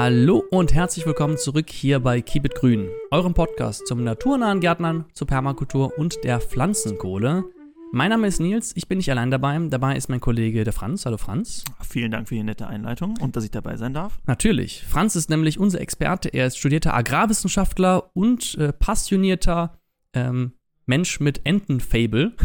[0.00, 5.06] Hallo und herzlich willkommen zurück hier bei Keep It Grün, eurem Podcast zum naturnahen Gärtnern,
[5.12, 7.42] zur Permakultur und der Pflanzenkohle.
[7.90, 9.58] Mein Name ist Nils, ich bin nicht allein dabei.
[9.58, 11.04] Dabei ist mein Kollege der Franz.
[11.04, 11.64] Hallo Franz.
[11.80, 14.20] Vielen Dank für die nette Einleitung und dass ich dabei sein darf.
[14.24, 14.84] Natürlich.
[14.86, 16.28] Franz ist nämlich unser Experte.
[16.28, 19.80] Er ist studierter Agrarwissenschaftler und äh, passionierter
[20.12, 20.52] ähm,
[20.86, 22.36] Mensch mit Entenfable.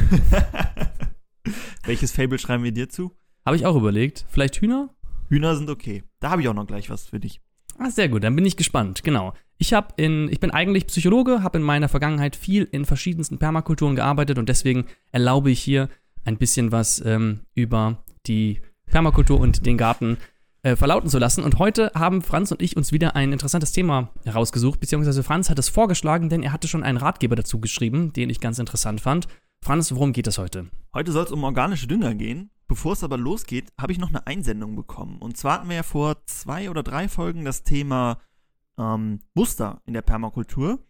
[1.85, 3.11] Welches Fable schreiben wir dir zu?
[3.45, 4.25] Habe ich auch überlegt.
[4.27, 4.89] Vielleicht Hühner?
[5.33, 6.03] Hühner sind okay.
[6.19, 7.41] Da habe ich auch noch gleich was für dich.
[7.77, 9.03] Ah, sehr gut, dann bin ich gespannt.
[9.03, 9.33] Genau.
[9.57, 13.95] Ich habe in, ich bin eigentlich Psychologe, habe in meiner Vergangenheit viel in verschiedensten Permakulturen
[13.95, 15.89] gearbeitet und deswegen erlaube ich hier
[16.23, 20.17] ein bisschen was ähm, über die Permakultur und den Garten
[20.61, 21.43] äh, verlauten zu lassen.
[21.43, 25.59] Und heute haben Franz und ich uns wieder ein interessantes Thema herausgesucht, beziehungsweise Franz hat
[25.59, 29.27] es vorgeschlagen, denn er hatte schon einen Ratgeber dazu geschrieben, den ich ganz interessant fand.
[29.63, 30.67] Franz, worum geht es heute?
[30.93, 32.51] Heute soll es um organische Dünger gehen.
[32.67, 35.19] Bevor es aber losgeht, habe ich noch eine Einsendung bekommen.
[35.19, 38.19] Und zwar hatten wir ja vor zwei oder drei Folgen das Thema
[38.77, 40.85] ähm, Muster in der Permakultur.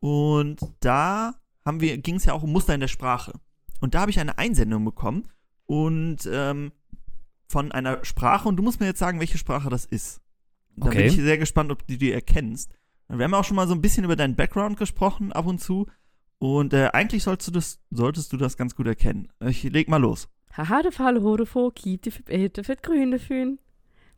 [0.00, 3.40] Und da ging es ja auch um Muster in der Sprache.
[3.80, 5.26] Und da habe ich eine Einsendung bekommen
[5.64, 6.72] und ähm,
[7.48, 8.46] von einer Sprache.
[8.46, 10.20] Und du musst mir jetzt sagen, welche Sprache das ist.
[10.76, 10.98] Da okay.
[10.98, 12.70] bin ich sehr gespannt, ob du die erkennst.
[13.08, 15.86] Wir haben auch schon mal so ein bisschen über deinen Background gesprochen, ab und zu.
[16.40, 19.28] Und äh, eigentlich solltest du, das, solltest du das ganz gut erkennen.
[19.46, 20.28] Ich leg mal los.
[20.56, 23.58] Haha, de Fall, hode vor, kiep de Hitte für grüne Föhn.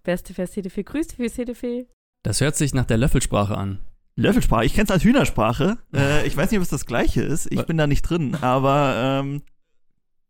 [0.04, 1.86] Beste Feste für grüßte für Sedefee.
[2.22, 3.80] Das hört sich nach der Löffelsprache an.
[4.14, 5.78] Löffelsprache, ich kenne es als Hühnersprache.
[5.94, 7.50] Äh, ich weiß nicht, ob es das gleiche ist.
[7.52, 9.42] Ich bin da nicht drin, aber ähm,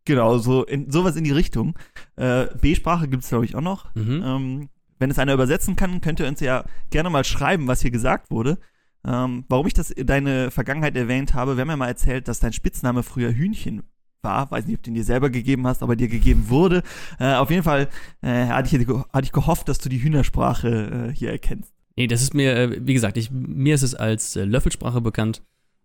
[0.03, 1.77] genau, so in, sowas in die Richtung.
[2.17, 3.93] Äh, B-Sprache gibt es, glaube ich, auch noch.
[3.95, 4.23] Mhm.
[4.25, 7.91] Ähm, wenn es einer übersetzen kann, könnt ihr uns ja gerne mal schreiben, was hier
[7.91, 8.57] gesagt wurde.
[9.05, 12.39] Ähm, warum ich das in deine Vergangenheit erwähnt habe, wir haben ja mal erzählt, dass
[12.39, 13.83] dein Spitzname früher Hühnchen
[14.21, 14.49] war.
[14.49, 16.83] Weiß nicht, ob du ihn dir selber gegeben hast, aber dir gegeben wurde.
[17.19, 17.89] Äh, auf jeden Fall
[18.21, 21.73] äh, hatte, ich, hatte ich gehofft, dass du die Hühnersprache äh, hier erkennst.
[21.95, 25.43] Nee, das ist mir, äh, wie gesagt, ich, mir ist es als äh, Löffelsprache bekannt.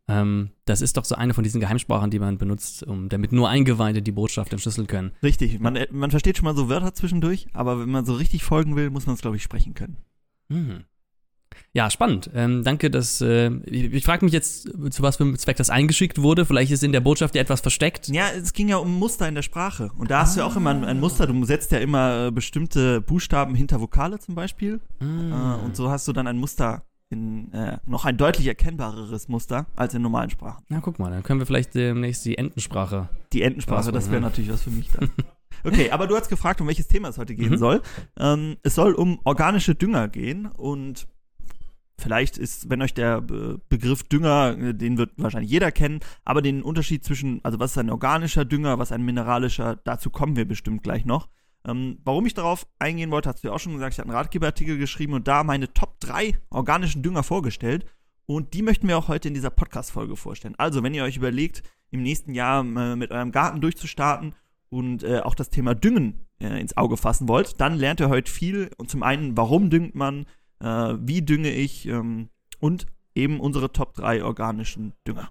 [0.08, 3.48] Ähm, das ist doch so eine von diesen Geheimsprachen, die man benutzt, um, damit nur
[3.48, 5.12] Eingeweihte die Botschaft entschlüsseln können.
[5.22, 8.42] Richtig, man, äh, man versteht schon mal so Wörter zwischendurch, aber wenn man so richtig
[8.42, 9.98] folgen will, muss man es, glaube ich, sprechen können.
[10.48, 10.84] Mhm.
[11.72, 12.30] Ja, spannend.
[12.34, 13.20] Ähm, danke, dass.
[13.20, 16.44] Äh, ich, ich frage mich jetzt, zu was für einem Zweck das eingeschickt wurde.
[16.44, 18.08] Vielleicht ist in der Botschaft ja etwas versteckt.
[18.08, 19.90] Ja, es ging ja um Muster in der Sprache.
[19.96, 20.22] Und da ah.
[20.22, 21.26] hast du ja auch immer ein, ein, Muster.
[21.26, 24.80] Du setzt ja immer äh, bestimmte Buchstaben hinter Vokale zum Beispiel.
[25.00, 25.56] Ah.
[25.56, 29.66] Äh, und so hast du dann ein Muster in äh, noch ein deutlich erkennbareres Muster
[29.76, 30.64] als in normalen Sprachen.
[30.68, 33.08] Na, guck mal, dann können wir vielleicht demnächst die Entensprache.
[33.32, 35.10] Die Entensprache, das wäre natürlich was für mich dann.
[35.64, 37.58] Okay, aber du hast gefragt, um welches Thema es heute gehen mhm.
[37.58, 37.82] soll.
[38.16, 41.08] Ähm, es soll um organische Dünger gehen und
[42.00, 46.62] Vielleicht ist, wenn euch der Begriff Dünger, äh, den wird wahrscheinlich jeder kennen, aber den
[46.62, 50.82] Unterschied zwischen, also was ist ein organischer Dünger, was ein mineralischer, dazu kommen wir bestimmt
[50.82, 51.28] gleich noch.
[51.66, 54.16] Ähm, warum ich darauf eingehen wollte, hast du ja auch schon gesagt, ich habe einen
[54.16, 57.84] Ratgeberartikel geschrieben und da meine Top 3 organischen Dünger vorgestellt.
[58.26, 60.54] Und die möchten wir auch heute in dieser Podcast-Folge vorstellen.
[60.58, 64.34] Also, wenn ihr euch überlegt, im nächsten Jahr äh, mit eurem Garten durchzustarten
[64.68, 68.30] und äh, auch das Thema Düngen äh, ins Auge fassen wollt, dann lernt ihr heute
[68.30, 68.70] viel.
[68.76, 70.26] Und zum einen, warum düngt man?
[70.60, 72.28] Äh, wie dünge ich ähm,
[72.60, 75.30] und eben unsere Top 3 organischen Dünger.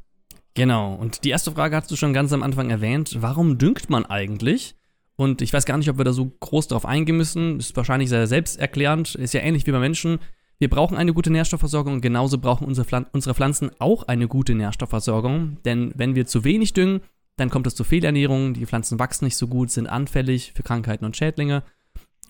[0.54, 3.18] Genau, und die erste Frage hast du schon ganz am Anfang erwähnt.
[3.20, 4.76] Warum düngt man eigentlich?
[5.16, 7.60] Und ich weiß gar nicht, ob wir da so groß drauf eingehen müssen.
[7.60, 9.16] Ist wahrscheinlich sehr selbsterklärend.
[9.16, 10.20] Ist ja ähnlich wie bei Menschen.
[10.60, 14.56] Wir brauchen eine gute Nährstoffversorgung und genauso brauchen unsere, Pflan unsere Pflanzen auch eine gute
[14.56, 15.58] Nährstoffversorgung.
[15.64, 17.02] Denn wenn wir zu wenig düngen,
[17.36, 18.54] dann kommt es zu Fehlernährung.
[18.54, 21.64] Die Pflanzen wachsen nicht so gut, sind anfällig für Krankheiten und Schädlinge.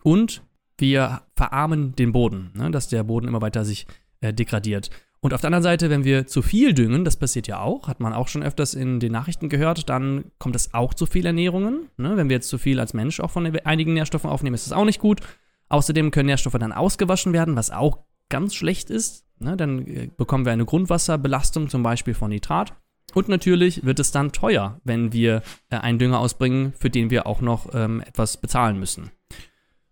[0.04, 0.42] Und
[0.78, 3.88] wir verarmen den Boden, ne, dass der Boden immer weiter sich
[4.22, 4.90] äh, degradiert.
[5.20, 8.00] Und auf der anderen Seite, wenn wir zu viel düngen, das passiert ja auch, hat
[8.00, 11.90] man auch schon öfters in den Nachrichten gehört, dann kommt es auch zu Fehlernährungen.
[11.98, 12.18] Ne?
[12.18, 14.86] Wenn wir jetzt zu viel als Mensch auch von einigen Nährstoffen aufnehmen, ist das auch
[14.86, 15.22] nicht gut.
[15.70, 18.00] Außerdem können Nährstoffe dann ausgewaschen werden, was auch
[18.30, 19.26] ganz schlecht ist.
[19.40, 19.58] Ne?
[19.58, 22.74] Dann äh, bekommen wir eine Grundwasserbelastung, zum Beispiel von Nitrat.
[23.14, 27.26] Und natürlich wird es dann teuer, wenn wir äh, einen Dünger ausbringen, für den wir
[27.26, 29.12] auch noch ähm, etwas bezahlen müssen.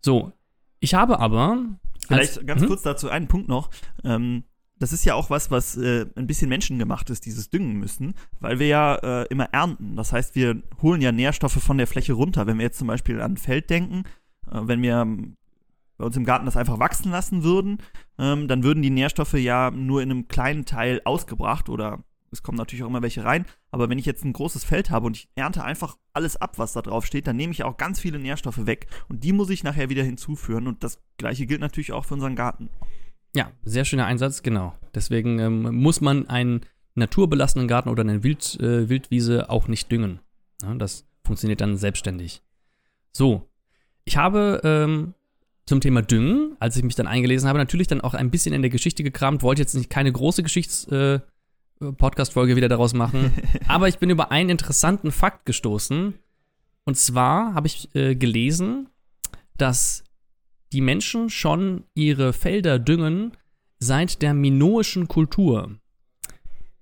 [0.01, 0.31] So,
[0.85, 1.65] ich habe aber.
[2.07, 2.67] Vielleicht als, ganz hm?
[2.67, 3.71] kurz dazu einen Punkt noch.
[4.03, 4.43] Ähm,
[4.77, 8.59] das ist ja auch was, was äh, ein bisschen menschengemacht ist, dieses Düngen müssen, weil
[8.59, 9.95] wir ja äh, immer ernten.
[9.95, 12.45] Das heißt, wir holen ja Nährstoffe von der Fläche runter.
[12.45, 14.03] Wenn wir jetzt zum Beispiel an ein Feld denken,
[14.51, 15.37] äh, wenn wir ähm,
[15.97, 17.79] bei uns im Garten das einfach wachsen lassen würden,
[18.19, 22.03] ähm, dann würden die Nährstoffe ja nur in einem kleinen Teil ausgebracht oder
[22.35, 23.45] es kommen natürlich auch immer welche rein.
[23.71, 26.73] Aber wenn ich jetzt ein großes Feld habe und ich ernte einfach alles ab, was
[26.73, 28.87] da drauf steht, dann nehme ich auch ganz viele Nährstoffe weg.
[29.09, 30.67] Und die muss ich nachher wieder hinzuführen.
[30.67, 32.69] Und das gleiche gilt natürlich auch für unseren Garten.
[33.35, 34.73] Ja, sehr schöner Einsatz, genau.
[34.93, 36.61] Deswegen ähm, muss man einen
[36.95, 40.19] naturbelassenen Garten oder eine Wild, äh, Wildwiese auch nicht düngen.
[40.61, 42.41] Ja, das funktioniert dann selbstständig.
[43.11, 43.49] So,
[44.05, 45.13] ich habe ähm,
[45.65, 48.61] zum Thema Düngen, als ich mich dann eingelesen habe, natürlich dann auch ein bisschen in
[48.61, 51.34] der Geschichte gekramt, wollte jetzt nicht keine große Geschichts-Podcast-Folge äh,
[51.79, 53.33] wieder daraus machen,
[53.67, 56.13] aber ich bin über einen interessanten Fakt gestoßen.
[56.85, 58.89] Und zwar habe ich äh, gelesen,
[59.57, 60.03] dass
[60.71, 63.31] die Menschen schon ihre Felder düngen
[63.79, 65.79] seit der minoischen Kultur.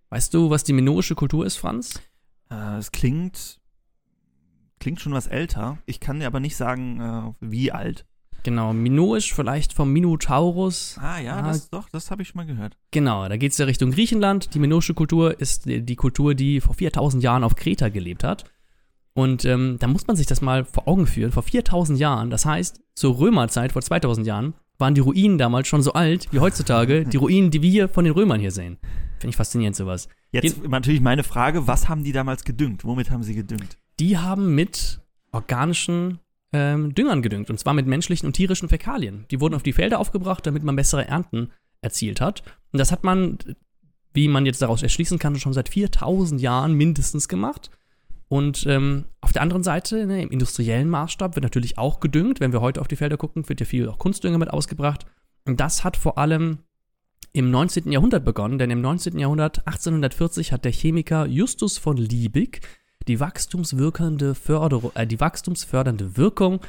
[0.10, 2.00] Weißt du, was die minoische Kultur ist, Franz?
[2.50, 3.60] Äh, es klingt,
[4.80, 5.80] klingt schon was älter.
[5.86, 8.06] Ich kann dir aber nicht sagen, äh, wie alt.
[8.44, 10.98] Genau, minoisch vielleicht vom Minotaurus.
[11.00, 12.78] Ah ja, Ah, das, doch, das habe ich schon mal gehört.
[12.92, 14.54] Genau, da geht es ja Richtung Griechenland.
[14.54, 18.44] Die minoische Kultur ist die, Kultur, die vor 4000 Jahren auf Kreta gelebt hat.
[19.13, 21.31] Und ähm, da muss man sich das mal vor Augen führen.
[21.31, 25.84] Vor 4000 Jahren, das heißt zur Römerzeit, vor 2000 Jahren, waren die Ruinen damals schon
[25.84, 28.78] so alt wie heutzutage die Ruinen, die wir hier von den Römern hier sehen.
[29.19, 30.10] Finde ich faszinierend sowas.
[30.31, 32.84] Jetzt natürlich meine Frage, was haben die damals gedüngt?
[32.84, 33.78] Womit haben sie gedüngt?
[34.00, 35.00] Die haben mit
[35.31, 36.19] organischen
[36.53, 37.50] ähm, Düngern gedüngt.
[37.50, 39.25] Und zwar mit menschlichen und tierischen Fäkalien.
[39.31, 41.51] Die wurden auf die Felder aufgebracht, damit man bessere Ernten
[41.81, 42.44] erzielt hat.
[42.71, 43.38] Und das hat man,
[44.13, 47.71] wie man jetzt daraus erschließen kann, schon seit 4000 Jahren mindestens gemacht.
[48.29, 52.39] Und ähm, auf der anderen Seite, ne, im industriellen Maßstab, wird natürlich auch gedüngt.
[52.39, 55.06] Wenn wir heute auf die Felder gucken, wird ja viel auch Kunstdünger mit ausgebracht.
[55.45, 56.59] Und das hat vor allem
[57.33, 57.91] im 19.
[57.91, 59.17] Jahrhundert begonnen, denn im 19.
[59.17, 62.61] Jahrhundert, 1840, hat der Chemiker Justus von Liebig
[63.07, 66.59] die wachstumswirkende Förderung, äh, die wachstumsfördernde Wirkung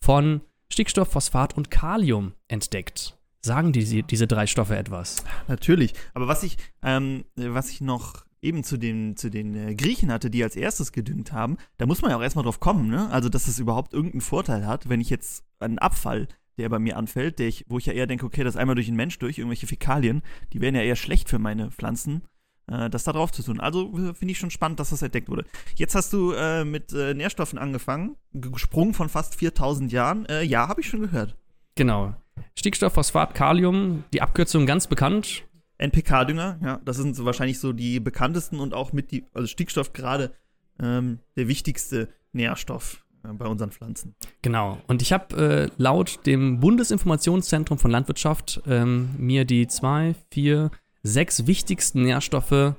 [0.00, 3.16] von Stickstoff, Phosphat und Kalium entdeckt.
[3.42, 5.22] Sagen diese, diese drei Stoffe etwas?
[5.48, 5.94] Natürlich.
[6.14, 10.30] Aber was ich, ähm, was ich noch eben zu den, zu den äh, Griechen hatte,
[10.30, 13.10] die als erstes gedüngt haben, da muss man ja auch erstmal drauf kommen, ne?
[13.10, 16.96] Also, dass es überhaupt irgendeinen Vorteil hat, wenn ich jetzt einen Abfall, der bei mir
[16.96, 19.38] anfällt, der ich, wo ich ja eher denke, okay, das einmal durch einen Mensch durch,
[19.38, 22.22] irgendwelche Fäkalien, die wären ja eher schlecht für meine Pflanzen,
[22.66, 23.60] äh, das da drauf zu tun.
[23.60, 25.44] Also finde ich schon spannend, dass das entdeckt wurde.
[25.76, 30.26] Jetzt hast du äh, mit äh, Nährstoffen angefangen, gesprungen von fast 4000 Jahren.
[30.26, 31.36] Äh, ja, habe ich schon gehört.
[31.74, 32.14] Genau.
[32.56, 35.44] Stickstoff, Phosphat, Kalium, die Abkürzung ganz bekannt.
[35.78, 39.92] NPK-Dünger, ja, das sind so wahrscheinlich so die bekanntesten und auch mit die, also Stickstoff
[39.92, 40.32] gerade
[40.80, 44.14] ähm, der wichtigste Nährstoff äh, bei unseren Pflanzen.
[44.42, 44.78] Genau.
[44.86, 50.70] Und ich habe äh, laut dem Bundesinformationszentrum von Landwirtschaft ähm, mir die zwei, vier,
[51.04, 52.74] sechs wichtigsten Nährstoffe,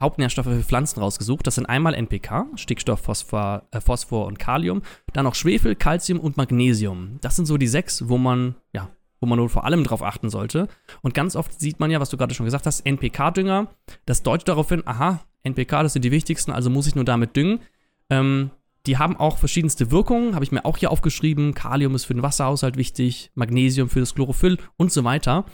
[0.00, 1.46] Hauptnährstoffe für Pflanzen rausgesucht.
[1.46, 4.82] Das sind einmal NPK, Stickstoff, Phosphor, äh, Phosphor und Kalium,
[5.12, 7.18] dann noch Schwefel, Calcium und Magnesium.
[7.20, 8.90] Das sind so die sechs, wo man, ja,
[9.20, 10.68] wo man vor allem drauf achten sollte.
[11.02, 13.68] Und ganz oft sieht man ja, was du gerade schon gesagt hast, NPK-Dünger.
[14.06, 17.36] Das deutet darauf hin, aha, NPK, das sind die wichtigsten, also muss ich nur damit
[17.36, 17.60] düngen.
[18.08, 18.50] Ähm,
[18.86, 21.52] die haben auch verschiedenste Wirkungen, habe ich mir auch hier aufgeschrieben.
[21.52, 25.44] Kalium ist für den Wasserhaushalt wichtig, Magnesium für das Chlorophyll und so weiter.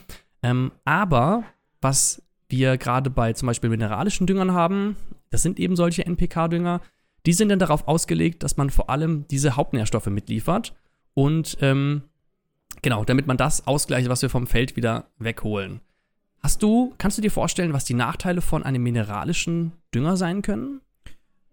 [0.43, 1.43] Ähm, aber
[1.81, 4.95] was wir gerade bei zum Beispiel mineralischen Düngern haben,
[5.29, 6.81] das sind eben solche NPK-Dünger,
[7.25, 10.73] die sind dann darauf ausgelegt, dass man vor allem diese Hauptnährstoffe mitliefert
[11.13, 12.03] und ähm,
[12.81, 15.81] genau, damit man das ausgleicht, was wir vom Feld wieder wegholen.
[16.39, 20.81] Hast du, kannst du dir vorstellen, was die Nachteile von einem mineralischen Dünger sein können?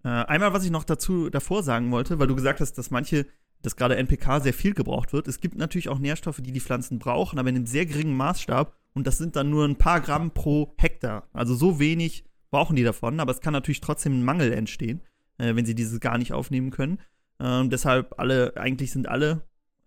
[0.05, 3.27] Äh, einmal, was ich noch dazu davor sagen wollte, weil du gesagt hast, dass manche,
[3.62, 5.27] dass gerade NPK sehr viel gebraucht wird.
[5.27, 8.77] Es gibt natürlich auch Nährstoffe, die die Pflanzen brauchen, aber in einem sehr geringen Maßstab.
[8.94, 11.29] Und das sind dann nur ein paar Gramm pro Hektar.
[11.32, 15.02] Also so wenig brauchen die davon, aber es kann natürlich trotzdem ein Mangel entstehen,
[15.38, 16.99] äh, wenn sie dieses gar nicht aufnehmen können.
[17.41, 19.43] Ähm, deshalb alle, eigentlich sind alle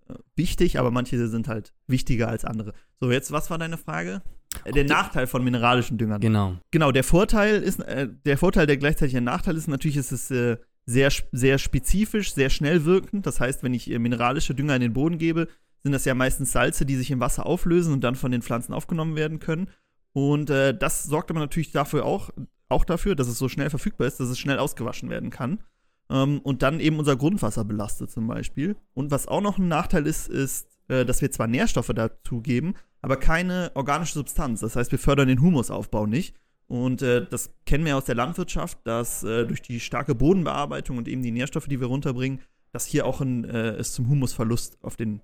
[0.10, 2.74] äh, wichtig, aber manche sind halt wichtiger als andere.
[3.00, 4.22] So, jetzt, was war deine Frage?
[4.66, 6.20] Äh, der Nachteil von mineralischen Düngern.
[6.20, 6.58] Genau.
[6.72, 10.30] Genau, der Vorteil ist, äh, der Vorteil, der gleichzeitig ein Nachteil ist, natürlich ist es
[10.32, 13.26] äh, sehr, sehr spezifisch, sehr schnell wirkend.
[13.26, 15.48] Das heißt, wenn ich äh, mineralische Dünger in den Boden gebe,
[15.88, 18.74] sind das ja meistens Salze, die sich im Wasser auflösen und dann von den Pflanzen
[18.74, 19.70] aufgenommen werden können.
[20.12, 22.30] Und äh, das sorgt aber natürlich dafür auch,
[22.68, 25.64] auch dafür, dass es so schnell verfügbar ist, dass es schnell ausgewaschen werden kann.
[26.10, 28.76] Ähm, und dann eben unser Grundwasser belastet zum Beispiel.
[28.94, 32.76] Und was auch noch ein Nachteil ist, ist, äh, dass wir zwar Nährstoffe dazu geben,
[33.02, 34.60] aber keine organische Substanz.
[34.60, 36.36] Das heißt, wir fördern den Humusaufbau nicht.
[36.68, 41.08] Und äh, das kennen wir aus der Landwirtschaft, dass äh, durch die starke Bodenbearbeitung und
[41.08, 42.42] eben die Nährstoffe, die wir runterbringen,
[42.72, 45.22] dass hier auch ein, äh, es zum Humusverlust auf den,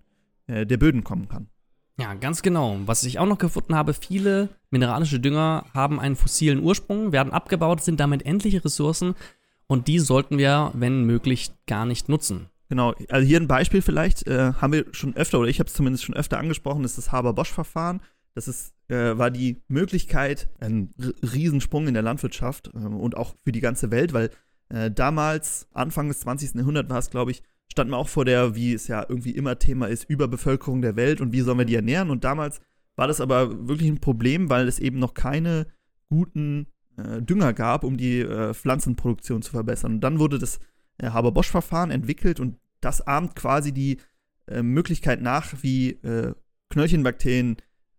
[0.47, 1.49] äh, der Böden kommen kann.
[1.99, 2.79] Ja, ganz genau.
[2.85, 7.83] Was ich auch noch gefunden habe, viele mineralische Dünger haben einen fossilen Ursprung, werden abgebaut,
[7.83, 9.13] sind damit endliche Ressourcen
[9.67, 12.49] und die sollten wir, wenn möglich, gar nicht nutzen.
[12.69, 15.75] Genau, also hier ein Beispiel vielleicht, äh, haben wir schon öfter, oder ich habe es
[15.75, 18.01] zumindest schon öfter angesprochen, ist das Haber-Bosch-Verfahren.
[18.33, 20.89] Das ist, äh, war die Möglichkeit, ein
[21.21, 24.31] Riesensprung in der Landwirtschaft ähm, und auch für die ganze Welt, weil
[24.69, 26.55] äh, damals, Anfang des 20.
[26.55, 29.57] Jahrhunderts war es, glaube ich, stand man auch vor der, wie es ja irgendwie immer
[29.57, 32.09] Thema ist, Überbevölkerung der Welt und wie sollen wir die ernähren.
[32.09, 32.61] Und damals
[32.95, 35.67] war das aber wirklich ein Problem, weil es eben noch keine
[36.09, 36.67] guten
[36.97, 39.93] äh, Dünger gab, um die äh, Pflanzenproduktion zu verbessern.
[39.93, 40.59] Und dann wurde das
[40.99, 43.97] äh, Haber-Bosch-Verfahren entwickelt und das ahmt quasi die
[44.47, 46.33] äh, Möglichkeit nach, wie äh,
[46.69, 47.57] Knöllchenbakterien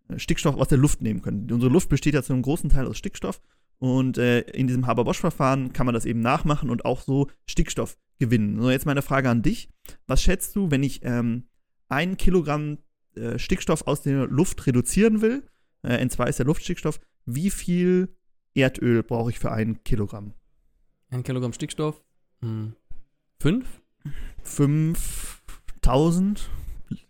[0.09, 1.51] äh, Stickstoff aus der Luft nehmen können.
[1.51, 3.41] Unsere Luft besteht ja zu einem großen Teil aus Stickstoff
[3.79, 8.61] und äh, in diesem Haber-Bosch-Verfahren kann man das eben nachmachen und auch so Stickstoff gewinnen.
[8.61, 9.69] So, jetzt meine Frage an dich.
[10.07, 11.47] Was schätzt du, wenn ich ähm,
[11.89, 12.79] ein Kilogramm
[13.15, 15.43] äh, Stickstoff aus der Luft reduzieren will?
[15.83, 16.99] Äh, N2 ist der Luftstickstoff.
[17.25, 18.15] Wie viel
[18.53, 20.33] Erdöl brauche ich für ein Kilogramm?
[21.09, 22.01] Ein Kilogramm Stickstoff?
[22.41, 22.73] Hm.
[23.39, 23.81] Fünf?
[24.43, 26.49] 5000?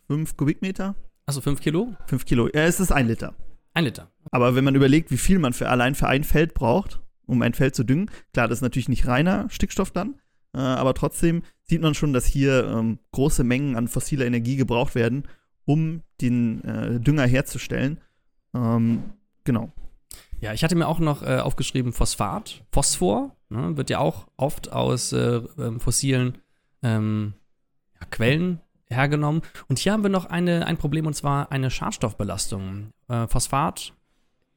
[0.08, 0.96] 5 Kubikmeter?
[1.26, 1.96] Achso, fünf Kilo?
[2.08, 2.48] 5 Kilo.
[2.48, 3.34] Ja, es ist ein Liter.
[3.76, 4.10] Ein Liter.
[4.32, 7.54] Aber wenn man überlegt, wie viel man für allein für ein Feld braucht, um ein
[7.54, 10.16] Feld zu düngen, klar, das ist natürlich nicht reiner Stickstoff dann,
[10.54, 14.96] äh, aber trotzdem sieht man schon, dass hier ähm, große Mengen an fossiler Energie gebraucht
[14.96, 15.28] werden,
[15.66, 18.00] um den äh, Dünger herzustellen.
[18.54, 19.04] Ähm,
[19.44, 19.74] genau.
[20.40, 24.72] Ja, ich hatte mir auch noch äh, aufgeschrieben Phosphat, Phosphor, ne, wird ja auch oft
[24.72, 26.38] aus äh, ähm, fossilen
[26.82, 27.34] ähm,
[28.00, 29.42] ja, Quellen hergenommen.
[29.68, 32.92] Und hier haben wir noch eine, ein Problem und zwar eine Schadstoffbelastung.
[33.08, 33.94] Äh, Phosphat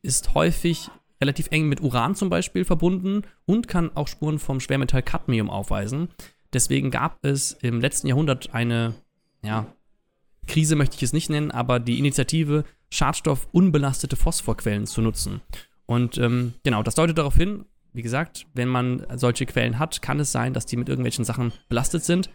[0.03, 5.03] ist häufig relativ eng mit Uran zum Beispiel verbunden und kann auch Spuren vom Schwermetall
[5.03, 6.09] Cadmium aufweisen.
[6.53, 8.95] Deswegen gab es im letzten Jahrhundert eine,
[9.43, 9.67] ja,
[10.47, 15.43] Krise möchte ich es nicht nennen, aber die Initiative, schadstoffunbelastete Phosphorquellen zu nutzen.
[15.85, 20.21] Und ähm, genau, das deutet darauf hin, wie gesagt, wenn man solche Quellen hat, kann
[20.21, 22.31] es sein, dass die mit irgendwelchen Sachen belastet sind.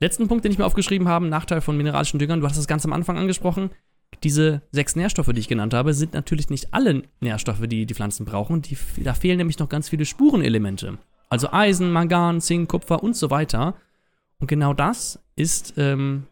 [0.00, 2.84] Letzten Punkt, den ich mir aufgeschrieben habe, Nachteil von mineralischen Düngern, du hast es ganz
[2.84, 3.70] am Anfang angesprochen.
[4.22, 8.24] Diese sechs Nährstoffe, die ich genannt habe, sind natürlich nicht alle Nährstoffe, die die Pflanzen
[8.24, 8.62] brauchen.
[8.62, 10.98] Die, da fehlen nämlich noch ganz viele Spurenelemente.
[11.28, 13.74] Also Eisen, Mangan, Zink, Kupfer und so weiter.
[14.38, 16.24] Und genau das ist, ähm,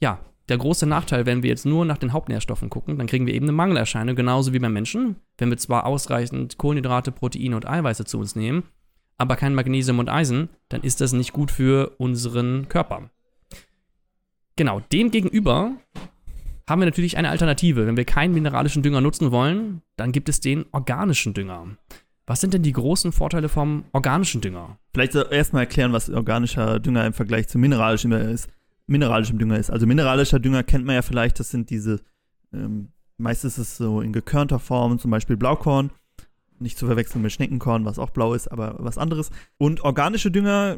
[0.00, 0.18] ja,
[0.48, 3.46] der große Nachteil, wenn wir jetzt nur nach den Hauptnährstoffen gucken, dann kriegen wir eben
[3.46, 5.16] eine Mangelerscheinung, genauso wie beim Menschen.
[5.38, 8.64] Wenn wir zwar ausreichend Kohlenhydrate, Proteine und Eiweiße zu uns nehmen,
[9.18, 13.10] aber kein Magnesium und Eisen, dann ist das nicht gut für unseren Körper.
[14.56, 15.72] Genau, demgegenüber
[16.68, 17.86] haben wir natürlich eine Alternative.
[17.86, 21.76] Wenn wir keinen mineralischen Dünger nutzen wollen, dann gibt es den organischen Dünger.
[22.26, 24.78] Was sind denn die großen Vorteile vom organischen Dünger?
[24.94, 28.48] Vielleicht erstmal erklären, was organischer Dünger im Vergleich zu mineralischem Dünger ist.
[28.86, 29.70] Mineralischem Dünger ist.
[29.70, 32.00] Also mineralischer Dünger kennt man ja vielleicht, das sind diese,
[32.52, 35.90] ähm, meistens ist es so in gekörnter Form, zum Beispiel Blaukorn.
[36.58, 39.30] Nicht zu verwechseln mit Schneckenkorn, was auch blau ist, aber was anderes.
[39.58, 40.76] Und organische Dünger,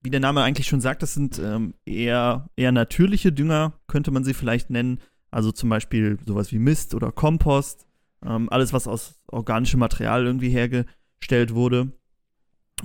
[0.00, 4.24] wie der Name eigentlich schon sagt, das sind ähm, eher, eher natürliche Dünger, könnte man
[4.24, 5.00] sie vielleicht nennen.
[5.30, 7.86] Also zum Beispiel sowas wie Mist oder Kompost.
[8.24, 11.92] Ähm, alles, was aus organischem Material irgendwie hergestellt wurde.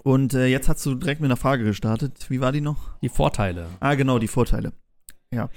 [0.03, 2.29] Und äh, jetzt hast du direkt mit einer Frage gestartet.
[2.29, 2.97] Wie war die noch?
[3.01, 3.67] Die Vorteile.
[3.79, 4.73] Ah, genau, die Vorteile.
[5.31, 5.49] Ja.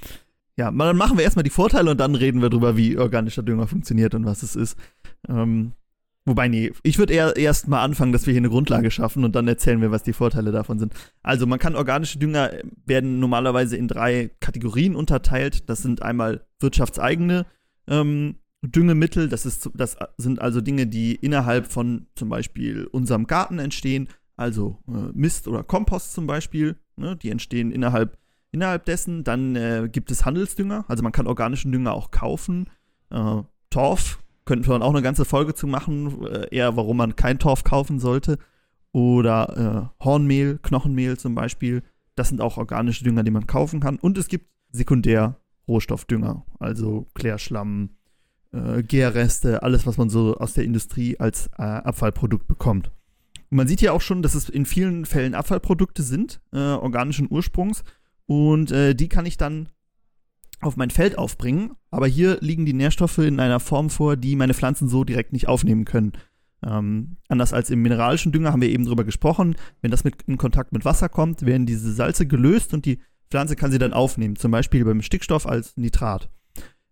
[0.58, 3.66] Ja, dann machen wir erstmal die Vorteile und dann reden wir drüber, wie organischer Dünger
[3.66, 4.78] funktioniert und was es ist.
[5.28, 5.72] Ähm,
[6.28, 9.36] Wobei, nee, ich würde eher erst mal anfangen, dass wir hier eine Grundlage schaffen und
[9.36, 10.92] dann erzählen wir, was die Vorteile davon sind.
[11.22, 15.70] Also, man kann organische Dünger äh, werden normalerweise in drei Kategorien unterteilt.
[15.70, 17.46] Das sind einmal wirtschaftseigene
[17.86, 19.28] ähm, Düngemittel.
[19.28, 24.08] Das, ist, das sind also Dinge, die innerhalb von zum Beispiel unserem Garten entstehen.
[24.36, 26.76] Also äh, Mist oder Kompost zum Beispiel.
[26.96, 28.18] Ne, die entstehen innerhalb,
[28.50, 29.22] innerhalb dessen.
[29.22, 30.86] Dann äh, gibt es Handelsdünger.
[30.88, 32.68] Also, man kann organischen Dünger auch kaufen.
[33.10, 37.16] Äh, Torf könnten wir dann auch eine ganze Folge zu machen, äh, eher warum man
[37.16, 38.38] kein Torf kaufen sollte.
[38.92, 41.82] Oder äh, Hornmehl, Knochenmehl zum Beispiel.
[42.14, 43.98] Das sind auch organische Dünger, die man kaufen kann.
[43.98, 47.90] Und es gibt Sekundär-Rohstoffdünger, also Klärschlamm,
[48.52, 52.90] äh, Gärreste, alles, was man so aus der Industrie als äh, Abfallprodukt bekommt.
[53.50, 57.28] Und man sieht ja auch schon, dass es in vielen Fällen Abfallprodukte sind, äh, organischen
[57.28, 57.84] Ursprungs.
[58.26, 59.68] Und äh, die kann ich dann
[60.60, 64.54] auf mein Feld aufbringen, aber hier liegen die Nährstoffe in einer Form vor, die meine
[64.54, 66.12] Pflanzen so direkt nicht aufnehmen können.
[66.64, 70.38] Ähm, anders als im mineralischen Dünger haben wir eben drüber gesprochen, wenn das mit, in
[70.38, 74.36] Kontakt mit Wasser kommt, werden diese Salze gelöst und die Pflanze kann sie dann aufnehmen,
[74.36, 76.30] zum Beispiel beim Stickstoff als Nitrat.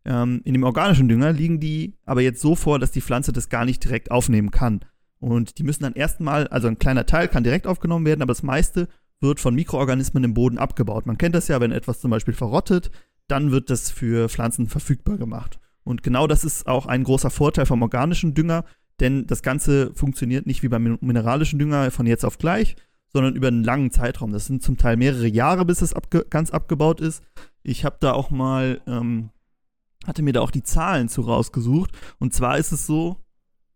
[0.04, 3.49] Ähm, in dem organischen Dünger liegen die aber jetzt so vor, dass die Pflanze das
[3.49, 4.80] gar nicht direkt aufnehmen kann.
[5.18, 8.42] Und die müssen dann erstmal, also ein kleiner Teil kann direkt aufgenommen werden, aber das
[8.42, 8.88] meiste
[9.21, 11.06] wird von Mikroorganismen im Boden abgebaut.
[11.06, 12.90] Man kennt das ja, wenn etwas zum Beispiel verrottet,
[13.28, 15.59] dann wird das für Pflanzen verfügbar gemacht.
[15.85, 18.64] Und genau das ist auch ein großer Vorteil vom organischen Dünger,
[19.00, 22.76] denn das Ganze funktioniert nicht wie beim mineralischen Dünger von jetzt auf gleich,
[23.12, 24.33] sondern über einen langen Zeitraum.
[24.33, 27.23] Das sind zum Teil mehrere Jahre, bis es abge ganz abgebaut ist.
[27.62, 29.31] Ich habe da auch mal, ähm,
[30.07, 31.90] hatte mir da auch die Zahlen zu rausgesucht.
[32.19, 33.16] Und zwar ist es so,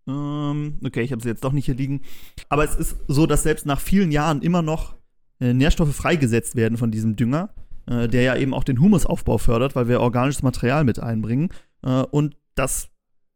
[0.07, 2.03] ähm, okay, ich habe sie jetzt doch nicht hier liegen,
[2.49, 4.97] aber es ist so, dass selbst nach vielen Jahren immer noch
[5.41, 7.55] äh, Nährstoffe freigesetzt werden von diesem Dünger
[7.89, 11.51] äh, der ja eben auch den Humusaufbau fördert, weil wir organisches Material mit einbringen.
[11.83, 12.91] Äh, und das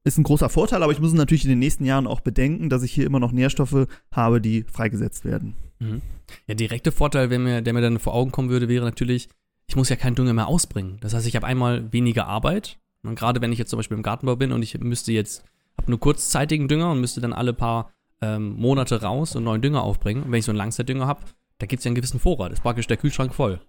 [0.05, 2.83] ist ein großer Vorteil, aber ich muss natürlich in den nächsten Jahren auch bedenken, dass
[2.83, 5.55] ich hier immer noch Nährstoffe habe, die freigesetzt werden.
[5.79, 6.03] Mhm.
[6.47, 9.29] Ja, direkte Vorteil, mir, der mir dann vor Augen kommen würde, wäre natürlich,
[9.69, 10.99] ich muss ja keinen Dünger mehr ausbringen.
[11.01, 12.79] Das heißt, ich habe einmal weniger Arbeit.
[13.05, 15.45] Und gerade wenn ich jetzt zum Beispiel im Gartenbau bin und ich müsste jetzt,
[15.77, 19.83] habe nur kurzzeitigen Dünger und müsste dann alle paar ähm, Monate raus und neuen Dünger
[19.83, 20.25] aufbringen.
[20.25, 21.23] Und wenn ich so einen Langzeitdünger habe,
[21.59, 22.53] da gibt es ja einen gewissen Vorrat.
[22.53, 23.61] Ist praktisch der Kühlschrank voll.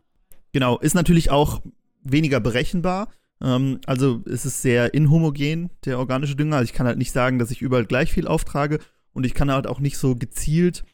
[0.53, 1.61] Genau, ist natürlich auch
[2.03, 3.09] weniger berechenbar.
[3.41, 6.57] Ähm, also es ist sehr inhomogen, der organische Dünger.
[6.57, 8.79] Also ich kann halt nicht sagen, dass ich überall gleich viel auftrage
[9.11, 10.85] und ich kann halt auch nicht so gezielt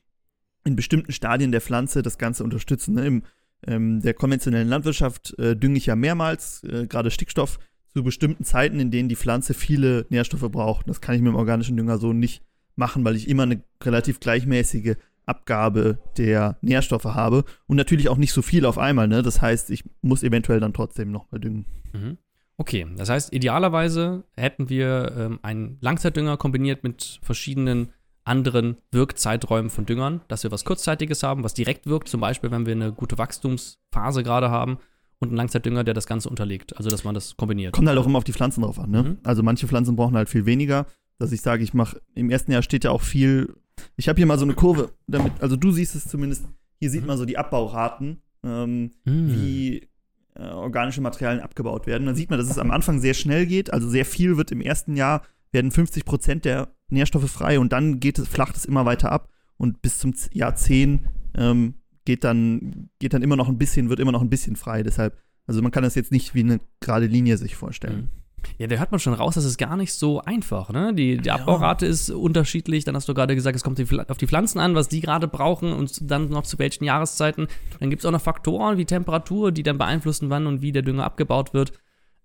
[0.66, 2.96] in bestimmten Stadien der Pflanze das Ganze unterstützen.
[2.96, 3.06] Ne?
[3.06, 3.24] Im
[3.68, 7.60] ähm, der konventionellen Landwirtschaft äh, dünge ich ja mehrmals, äh, gerade Stickstoff,
[7.94, 10.88] zu bestimmten Zeiten, in denen die Pflanze viele Nährstoffe braucht.
[10.88, 12.42] Das kann ich mit dem organischen Dünger so nicht
[12.76, 14.96] machen, weil ich immer eine relativ gleichmäßige
[15.30, 19.08] Abgabe der Nährstoffe habe und natürlich auch nicht so viel auf einmal.
[19.08, 19.22] Ne?
[19.22, 21.66] Das heißt, ich muss eventuell dann trotzdem nochmal düngen.
[21.94, 22.18] Mhm.
[22.58, 27.94] Okay, das heißt, idealerweise hätten wir ähm, einen Langzeitdünger kombiniert mit verschiedenen
[28.26, 32.66] anderen Wirkzeiträumen von Düngern, dass wir was Kurzzeitiges haben, was direkt wirkt, zum Beispiel, wenn
[32.66, 34.78] wir eine gute Wachstumsphase gerade haben
[35.20, 36.78] und einen Langzeitdünger, der das Ganze unterlegt.
[36.78, 37.74] Also, dass man das kombiniert.
[37.74, 38.92] Kommt halt auch immer auf die Pflanzen drauf an.
[38.92, 39.04] Ne?
[39.04, 39.18] Mhm.
[39.24, 40.86] Also, manche Pflanzen brauchen halt viel weniger.
[41.18, 43.56] Dass ich sage, ich mache im ersten Jahr steht ja auch viel.
[43.98, 46.46] Ich habe hier mal so eine Kurve, damit, also du siehst es zumindest,
[46.80, 47.08] hier sieht mhm.
[47.08, 49.34] man so die Abbauraten, ähm, mhm.
[49.34, 49.90] wie
[50.36, 52.06] äh, organische Materialien abgebaut werden.
[52.06, 53.74] Dann sieht man, dass es am Anfang sehr schnell geht.
[53.74, 58.00] Also sehr viel wird im ersten Jahr, werden 50 Prozent der Nährstoffe frei und dann
[58.00, 62.90] geht es, flacht es immer weiter ab und bis zum Jahr 10 ähm, geht, dann,
[63.00, 64.84] geht dann immer noch ein bisschen, wird immer noch ein bisschen frei.
[64.84, 68.02] Deshalb, also man kann das jetzt nicht wie eine gerade Linie sich vorstellen.
[68.02, 68.10] Mhm.
[68.58, 70.70] Ja, da hört man schon raus, das ist gar nicht so einfach.
[70.70, 70.94] Ne?
[70.94, 71.92] Die, die Abbaurate ja.
[71.92, 72.84] ist unterschiedlich.
[72.84, 73.80] Dann hast du gerade gesagt, es kommt
[74.10, 77.48] auf die Pflanzen an, was die gerade brauchen und dann noch zu welchen Jahreszeiten.
[77.80, 80.82] Dann gibt es auch noch Faktoren wie Temperatur, die dann beeinflussen, wann und wie der
[80.82, 81.74] Dünger abgebaut wird.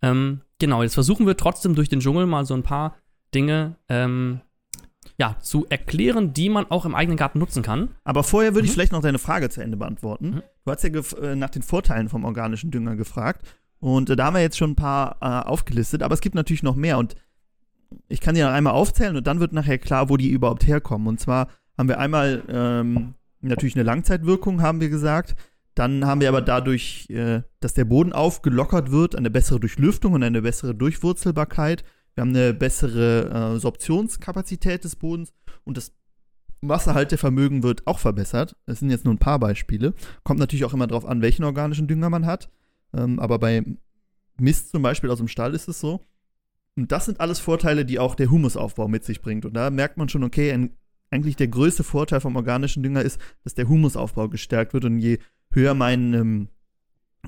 [0.03, 2.97] Ähm, genau, jetzt versuchen wir trotzdem durch den Dschungel mal so ein paar
[3.35, 4.41] Dinge ähm,
[5.17, 7.91] ja, zu erklären, die man auch im eigenen Garten nutzen kann.
[8.05, 8.67] Aber vorher würde mhm.
[8.67, 10.27] ich vielleicht noch deine Frage zu Ende beantworten.
[10.27, 10.43] Mhm.
[10.65, 10.91] Du hast ja
[11.23, 13.47] äh, nach den Vorteilen vom organischen Dünger gefragt.
[13.85, 16.63] Und äh, da haben wir jetzt schon ein paar äh, aufgelistet, aber es gibt natürlich
[16.63, 16.97] noch mehr.
[16.97, 17.17] Und
[18.09, 21.07] ich kann die noch einmal aufzählen und dann wird nachher klar, wo die überhaupt herkommen.
[21.07, 25.37] Und zwar haben wir einmal ähm, natürlich eine Langzeitwirkung, haben wir gesagt.
[25.75, 30.23] Dann haben wir aber dadurch, äh, dass der Boden aufgelockert wird, eine bessere Durchlüftung und
[30.23, 31.85] eine bessere Durchwurzelbarkeit.
[32.15, 35.93] Wir haben eine bessere äh, Sorptionskapazität des Bodens und das
[36.63, 38.57] Wasserhaltevermögen wird auch verbessert.
[38.65, 39.93] Das sind jetzt nur ein paar Beispiele.
[40.23, 42.49] Kommt natürlich auch immer darauf an, welchen organischen Dünger man hat.
[42.97, 43.65] Ähm, aber bei
[44.39, 46.01] Mist zum Beispiel aus dem Stall ist es so.
[46.77, 49.45] Und das sind alles Vorteile, die auch der Humusaufbau mit sich bringt.
[49.45, 50.77] Und da merkt man schon, okay, ein,
[51.11, 54.85] eigentlich der größte Vorteil vom organischen Dünger ist, dass der Humusaufbau gestärkt wird.
[54.85, 55.19] Und je
[55.53, 56.49] höher mein ähm,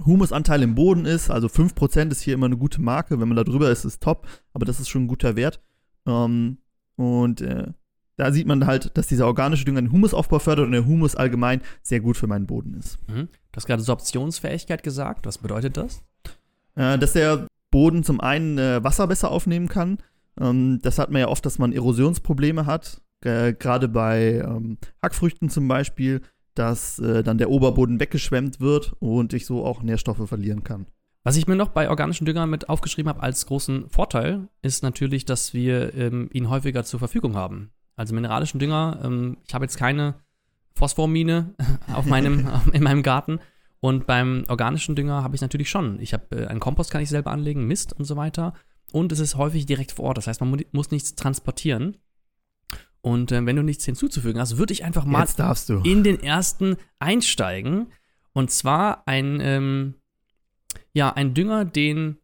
[0.04, 3.20] Humusanteil im Boden ist, also 5% ist hier immer eine gute Marke.
[3.20, 5.60] Wenn man da drüber ist, ist top, aber das ist schon ein guter Wert.
[6.06, 6.58] Ähm,
[6.96, 7.72] und äh,
[8.16, 11.60] da sieht man halt, dass dieser organische Dünger den Humusaufbau fördert und der Humus allgemein
[11.82, 12.98] sehr gut für meinen Boden ist.
[13.08, 13.28] Mhm.
[13.52, 15.26] Du hast gerade Sorptionsfähigkeit gesagt.
[15.26, 16.02] Was bedeutet das?
[16.74, 19.98] Äh, dass der Boden zum einen äh, Wasser besser aufnehmen kann.
[20.40, 23.02] Ähm, das hat man ja oft, dass man Erosionsprobleme hat.
[23.24, 26.22] Äh, gerade bei ähm, Hackfrüchten zum Beispiel
[26.56, 30.86] dass äh, dann der Oberboden weggeschwemmt wird und ich so auch Nährstoffe verlieren kann.
[31.22, 35.24] Was ich mir noch bei organischen Düngern mit aufgeschrieben habe als großen Vorteil, ist natürlich,
[35.24, 37.70] dass wir ähm, ihn häufiger zur Verfügung haben.
[37.96, 40.14] Also mineralischen Dünger, ähm, ich habe jetzt keine
[40.74, 41.54] Phosphormine
[41.92, 43.40] auf meinem, in meinem Garten.
[43.80, 46.00] Und beim organischen Dünger habe ich natürlich schon.
[46.00, 48.54] Ich habe äh, einen Kompost, kann ich selber anlegen, Mist und so weiter.
[48.92, 50.18] Und es ist häufig direkt vor Ort.
[50.18, 51.96] Das heißt, man mu muss nichts transportieren.
[53.00, 55.26] Und äh, wenn du nichts hinzuzufügen hast, würde ich einfach mal
[55.84, 57.92] in den ersten einsteigen.
[58.32, 59.94] Und zwar ein, ähm,
[60.92, 62.18] ja, ein Dünger, den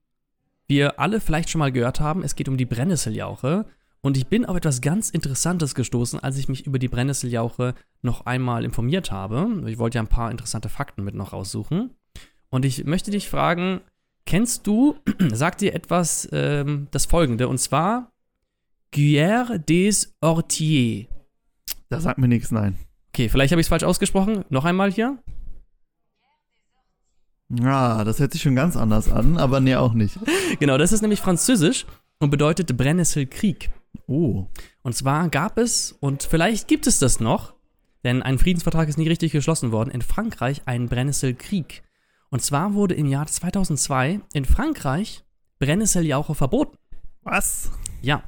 [0.67, 2.23] wir alle vielleicht schon mal gehört haben.
[2.23, 3.67] Es geht um die Brennnesseljauche.
[4.05, 8.27] Und ich bin auf etwas ganz Interessantes gestoßen, als ich mich über die Brennnesseljauche noch
[8.27, 9.63] einmal informiert habe.
[9.67, 11.91] Ich wollte ja ein paar interessante Fakten mit noch raussuchen.
[12.51, 13.81] Und ich möchte dich fragen,
[14.27, 14.97] kennst du,
[15.33, 18.11] sagt dir etwas ähm, das folgende, und zwar
[18.91, 21.07] Guerre des Ortiers.
[21.89, 22.77] Das sagt mir nichts, nein.
[23.11, 24.45] Okay, vielleicht habe ich es falsch ausgesprochen.
[24.49, 25.19] Noch einmal hier.
[27.51, 30.19] Ja, das hört sich schon ganz anders an, aber nee, auch nicht.
[30.59, 31.87] genau, das ist nämlich französisch
[32.19, 33.71] und bedeutet Brennnesselkrieg.
[34.07, 34.47] Oh.
[34.83, 37.55] Und zwar gab es, und vielleicht gibt es das noch,
[38.05, 41.83] denn ein Friedensvertrag ist nie richtig geschlossen worden, in Frankreich einen Brennnesselkrieg.
[42.31, 45.25] Und zwar wurde im Jahr 2002 in Frankreich
[45.59, 46.77] Brennnesseljauche verboten.
[47.23, 47.71] Was?
[48.01, 48.23] Ja.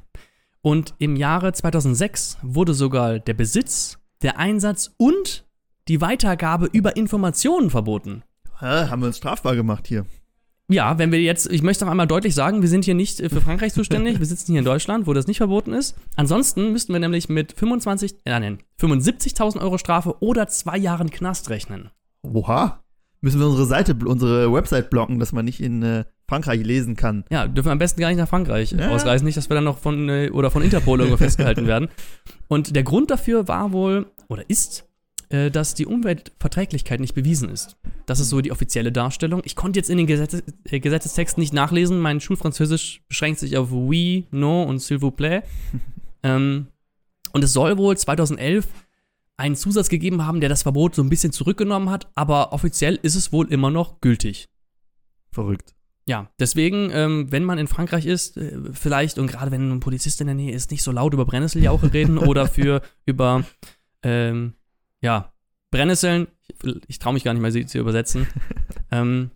[0.63, 5.47] Und im Jahre 2006 wurde sogar der Besitz, der Einsatz und
[5.89, 8.23] die Weitergabe über Informationen verboten.
[8.61, 10.07] Hä, haben wir uns strafbar gemacht hier.
[10.71, 13.41] Ja, wenn wir jetzt, ich möchte noch einmal deutlich sagen, wir sind hier nicht für
[13.43, 15.95] Frankreich zuständig, wir sitzen hier in Deutschland, wo das nicht verboten ist.
[16.17, 21.51] Ansonsten müssten wir nämlich mit 25, äh, nein, 75.000 Euro Strafe oder zwei Jahren Knast
[21.51, 21.91] rechnen.
[22.23, 22.81] Oha.
[23.21, 27.25] müssen wir unsere Seite, unsere Website blocken, dass man nicht in äh, Frankreich lesen kann.
[27.31, 28.89] Ja, dürfen wir am besten gar nicht nach Frankreich Ja.
[28.89, 31.89] ausreisen, nicht, dass wir dann noch von äh, oder von Interpol irgendwo festgehalten werden.
[32.49, 34.87] Und der Grund dafür war wohl oder ist,
[35.31, 37.77] äh, dass die Umweltverträglichkeit nicht bewiesen ist.
[38.07, 39.43] Das ist so die offizielle Darstellung.
[39.45, 42.01] Ich konnte jetzt in den Gesetze, äh, Gesetzestext nicht nachlesen.
[42.01, 45.43] Mein Schulfranzösisch beschränkt sich auf oui, non und s'il vous plaît.
[46.23, 46.69] ähm,
[47.33, 48.67] und es soll wohl 2011
[49.37, 53.17] einen Zusatz gegeben haben, der das Verbot so ein bisschen zurückgenommen hat, aber offiziell ist
[53.17, 54.49] es wohl immer noch gültig.
[55.33, 55.75] Verrückt.
[56.07, 60.21] Ja, deswegen, ähm, wenn man in Frankreich ist, äh, vielleicht, und gerade wenn ein Polizist
[60.21, 63.45] in der Nähe ist, nicht so laut über Brennnesseljauche reden oder für über,
[64.03, 64.53] ähm,
[65.05, 65.33] ja,
[65.71, 68.27] Brennnesseln, ich, ich traue mich gar nicht mehr, sie zu übersetzen.
[68.91, 69.31] ähm,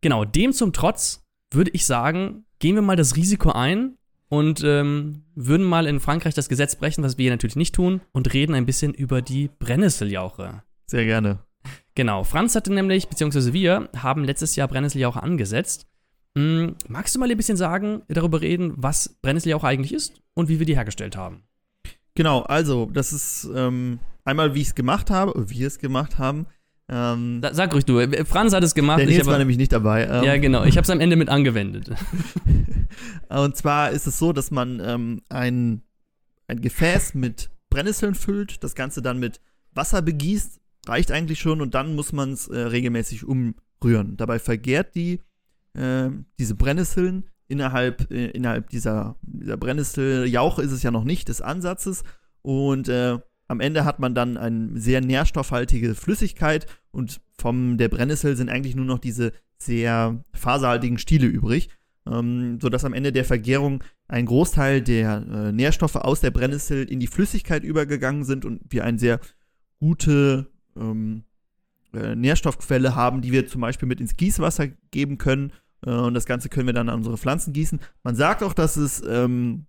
[0.00, 3.96] genau, dem zum Trotz würde ich sagen, gehen wir mal das Risiko ein
[4.28, 8.00] und ähm, würden mal in Frankreich das Gesetz brechen, was wir hier natürlich nicht tun,
[8.10, 10.64] und reden ein bisschen über die Brennnesseljauche.
[10.86, 11.38] Sehr gerne.
[11.94, 15.86] Genau, Franz hatte nämlich, beziehungsweise wir, haben letztes Jahr Brennnesseljauche angesetzt.
[16.36, 20.58] Hm, magst du mal ein bisschen sagen, darüber reden, was Brennnesseljauche eigentlich ist und wie
[20.58, 21.44] wir die hergestellt haben?
[22.14, 26.18] Genau, also, das ist ähm, einmal, wie ich es gemacht habe, wie wir es gemacht
[26.18, 26.46] haben.
[26.88, 28.98] Ähm, sag ruhig du, äh, Franz hat es gemacht.
[28.98, 30.06] der ich Nils war habe, nämlich nicht dabei.
[30.06, 31.90] Ähm, ja, genau, ich habe es am Ende mit angewendet.
[33.28, 35.82] Und zwar ist es so, dass man ähm, ein,
[36.46, 39.40] ein Gefäß mit Brennnesseln füllt, das Ganze dann mit
[39.72, 44.16] Wasser begießt, reicht eigentlich schon, und dann muss man es äh, regelmäßig umrühren.
[44.16, 45.20] Dabei vergärt die,
[45.72, 51.40] äh, diese Brennnesseln innerhalb, äh, innerhalb dieser, dieser Brennnesseljauche ist es ja noch nicht des
[51.40, 52.04] Ansatzes.
[52.42, 58.36] Und äh, am Ende hat man dann eine sehr nährstoffhaltige Flüssigkeit und von der Brennnessel
[58.36, 61.68] sind eigentlich nur noch diese sehr faserhaltigen Stiele übrig
[62.06, 67.00] ähm, sodass am Ende der Vergärung ein Großteil der äh, Nährstoffe aus der Brennnessel in
[67.00, 69.20] die Flüssigkeit übergegangen sind und wir eine sehr
[69.78, 71.24] gute ähm,
[71.92, 75.52] äh, Nährstoffquelle haben, die wir zum Beispiel mit ins Gießwasser geben können.
[75.84, 77.80] Äh, und das Ganze können wir dann an unsere Pflanzen gießen.
[78.02, 79.66] Man sagt auch, dass es ähm,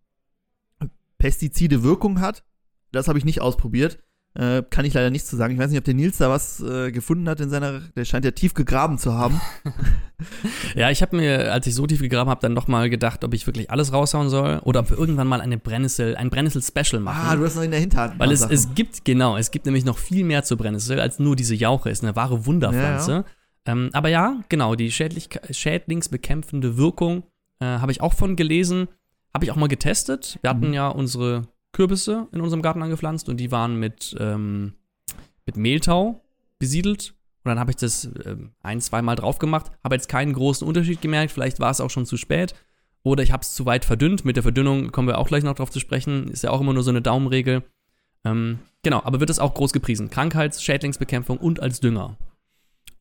[1.18, 2.44] Pestizide Wirkung hat.
[2.92, 4.00] Das habe ich nicht ausprobiert.
[4.38, 5.54] Äh, kann ich leider nichts zu sagen.
[5.54, 7.80] Ich weiß nicht, ob der Nils da was äh, gefunden hat in seiner.
[7.96, 9.40] Der scheint ja tief gegraben zu haben.
[10.76, 13.34] ja, ich habe mir, als ich so tief gegraben habe, dann noch mal gedacht, ob
[13.34, 17.22] ich wirklich alles raushauen soll oder ob wir irgendwann mal eine Brennnessel, ein Brennnessel-Special machen.
[17.26, 18.20] ah, du hast noch in der Hinterhand.
[18.20, 18.54] Weil es, Sachen.
[18.54, 21.90] es gibt, genau, es gibt nämlich noch viel mehr zur Brennnessel als nur diese Jauche.
[21.90, 23.12] Ist eine wahre Wunderpflanze.
[23.12, 23.26] Ja,
[23.66, 27.24] Ähm, aber ja, genau, die Schädlich schädlingsbekämpfende Wirkung
[27.60, 28.88] äh, habe ich auch von gelesen.
[29.34, 30.38] Habe ich auch mal getestet.
[30.42, 30.74] Wir hatten Mhm.
[30.74, 34.74] ja unsere Kürbisse in unserem Garten angepflanzt und die waren mit, ähm,
[35.46, 36.22] mit Mehltau
[36.58, 37.14] besiedelt.
[37.44, 39.72] Und dann habe ich das ähm, ein, zweimal drauf gemacht.
[39.84, 41.32] Habe jetzt keinen großen Unterschied gemerkt.
[41.32, 42.56] Vielleicht war es auch schon zu spät.
[43.04, 44.26] Oder ich habe es zu weit verdünnt.
[44.26, 46.28] Mit der Verdünnung kommen wir auch gleich noch drauf zu sprechen.
[46.30, 47.64] Ist ja auch immer nur so eine Daumenregel.
[48.24, 50.10] Ähm, genau, aber wird es auch groß gepriesen.
[50.10, 52.18] Krankheits-, Schädlingsbekämpfung und als Dünger.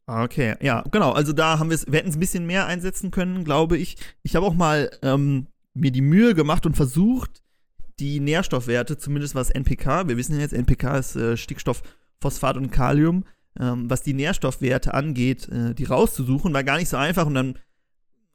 [0.07, 1.13] Okay, ja, genau.
[1.13, 3.97] Also da haben wir es, wir hätten es ein bisschen mehr einsetzen können, glaube ich.
[4.23, 7.43] Ich habe auch mal ähm, mir die Mühe gemacht und versucht,
[7.99, 11.83] die Nährstoffwerte, zumindest was NPK, wir wissen ja jetzt, NPK ist äh, Stickstoff,
[12.21, 13.25] Phosphat und Kalium,
[13.59, 17.59] ähm, was die Nährstoffwerte angeht, äh, die rauszusuchen, war gar nicht so einfach und dann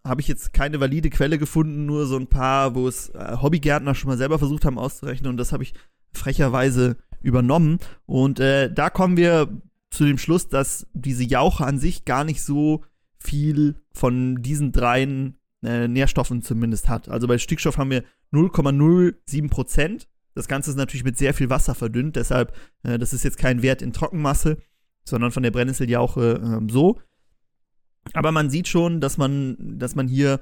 [0.03, 3.95] habe ich jetzt keine valide Quelle gefunden, nur so ein paar, wo es äh, Hobbygärtner
[3.95, 5.73] schon mal selber versucht haben auszurechnen und das habe ich
[6.13, 7.79] frecherweise übernommen.
[8.05, 12.43] Und äh, da kommen wir zu dem Schluss, dass diese Jauche an sich gar nicht
[12.43, 12.83] so
[13.17, 17.09] viel von diesen dreien äh, Nährstoffen zumindest hat.
[17.09, 20.07] Also bei Stickstoff haben wir 0,07 Prozent.
[20.35, 23.61] Das Ganze ist natürlich mit sehr viel Wasser verdünnt, deshalb, äh, das ist jetzt kein
[23.61, 24.57] Wert in Trockenmasse,
[25.03, 26.99] sondern von der Brennnesseljauche ähm, so.
[28.13, 30.39] Aber man sieht schon, dass man, dass man hier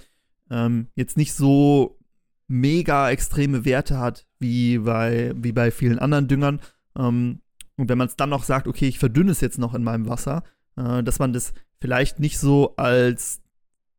[0.52, 2.00] ähm, jetzt nicht so
[2.48, 6.60] mega extreme Werte hat wie bei, wie bei vielen anderen Düngern.
[6.98, 7.42] Ähm,
[7.78, 10.08] und wenn man es dann noch sagt, okay, ich verdünne es jetzt noch in meinem
[10.10, 10.44] Wasser,
[10.76, 13.42] äh, dass man das vielleicht nicht so als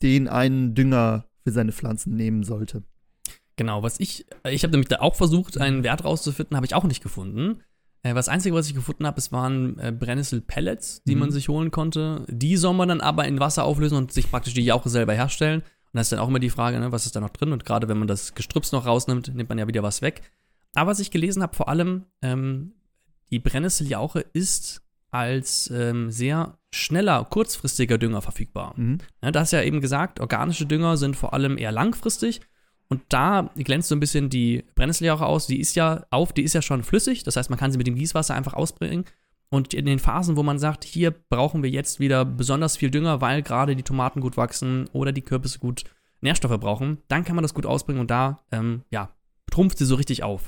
[0.02, 2.82] den einen Dünger für seine Pflanzen nehmen sollte.
[3.56, 6.84] Genau, was ich, ich habe nämlich da auch versucht, einen Wert rauszufinden, habe ich auch
[6.84, 7.60] nicht gefunden.
[8.02, 11.20] Äh, das Einzige, was ich gefunden habe, es waren äh, Brennnessel-Pellets, die Mhm.
[11.20, 12.24] man sich holen konnte.
[12.28, 15.60] Die soll man dann aber in Wasser auflösen und sich praktisch die Jauche selber herstellen.
[15.62, 17.50] Und da ist dann auch immer die Frage, ne, was ist da noch drin?
[17.52, 20.22] Und gerade wenn man das Gestrüps noch rausnimmt, nimmt man ja wieder was weg.
[20.74, 22.74] Aber was ich gelesen habe, vor allem, ähm,
[23.30, 28.74] die Brennnesseljauche ist als ähm, sehr schneller, kurzfristiger Dünger verfügbar.
[28.76, 28.98] Mhm.
[29.22, 32.40] Ja, du hast ja eben gesagt, organische Dünger sind vor allem eher langfristig.
[32.88, 35.46] Und da glänzt so ein bisschen die Brennnesseljauche aus.
[35.46, 37.22] Die ist ja auf, die ist ja schon flüssig.
[37.22, 39.04] Das heißt, man kann sie mit dem Gießwasser einfach ausbringen.
[39.50, 43.20] Und in den Phasen, wo man sagt, hier brauchen wir jetzt wieder besonders viel Dünger,
[43.20, 45.84] weil gerade die Tomaten gut wachsen oder die Kürbisse gut
[46.20, 49.10] Nährstoffe brauchen, dann kann man das gut ausbringen und da, ähm, ja,
[49.50, 50.42] trumpft sie so richtig auf.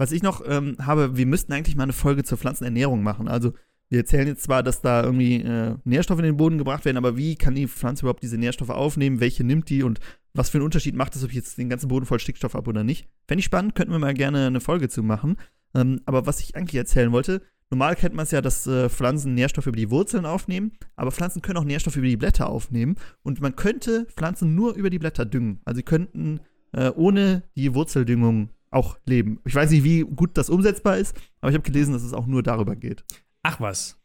[0.00, 3.28] Was ich noch ähm, habe, wir müssten eigentlich mal eine Folge zur Pflanzenernährung machen.
[3.28, 3.52] Also
[3.90, 7.18] wir erzählen jetzt zwar, dass da irgendwie äh, Nährstoffe in den Boden gebracht werden, aber
[7.18, 9.20] wie kann die Pflanze überhaupt diese Nährstoffe aufnehmen?
[9.20, 10.00] Welche nimmt die und
[10.32, 12.70] was für einen Unterschied macht es, ob ich jetzt den ganzen Boden voll Stickstoff habe
[12.70, 13.10] oder nicht?
[13.28, 15.36] Fände ich spannend, könnten wir mal gerne eine Folge zu machen.
[15.74, 19.34] Ähm, aber was ich eigentlich erzählen wollte, normal kennt man es ja, dass äh, Pflanzen
[19.34, 23.42] Nährstoffe über die Wurzeln aufnehmen, aber Pflanzen können auch Nährstoffe über die Blätter aufnehmen und
[23.42, 25.60] man könnte Pflanzen nur über die Blätter düngen.
[25.66, 26.40] Also sie könnten
[26.72, 29.40] äh, ohne die Wurzeldüngung auch leben.
[29.44, 32.26] Ich weiß nicht, wie gut das umsetzbar ist, aber ich habe gelesen, dass es auch
[32.26, 33.04] nur darüber geht.
[33.42, 33.98] Ach was.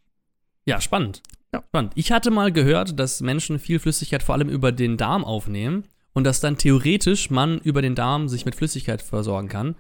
[0.65, 1.21] Ja, spannend.
[1.54, 1.63] Ja.
[1.67, 1.93] Spannend.
[1.95, 6.23] Ich hatte mal gehört, dass Menschen viel Flüssigkeit vor allem über den Darm aufnehmen und
[6.23, 9.75] dass dann theoretisch man über den Darm sich mit Flüssigkeit versorgen kann.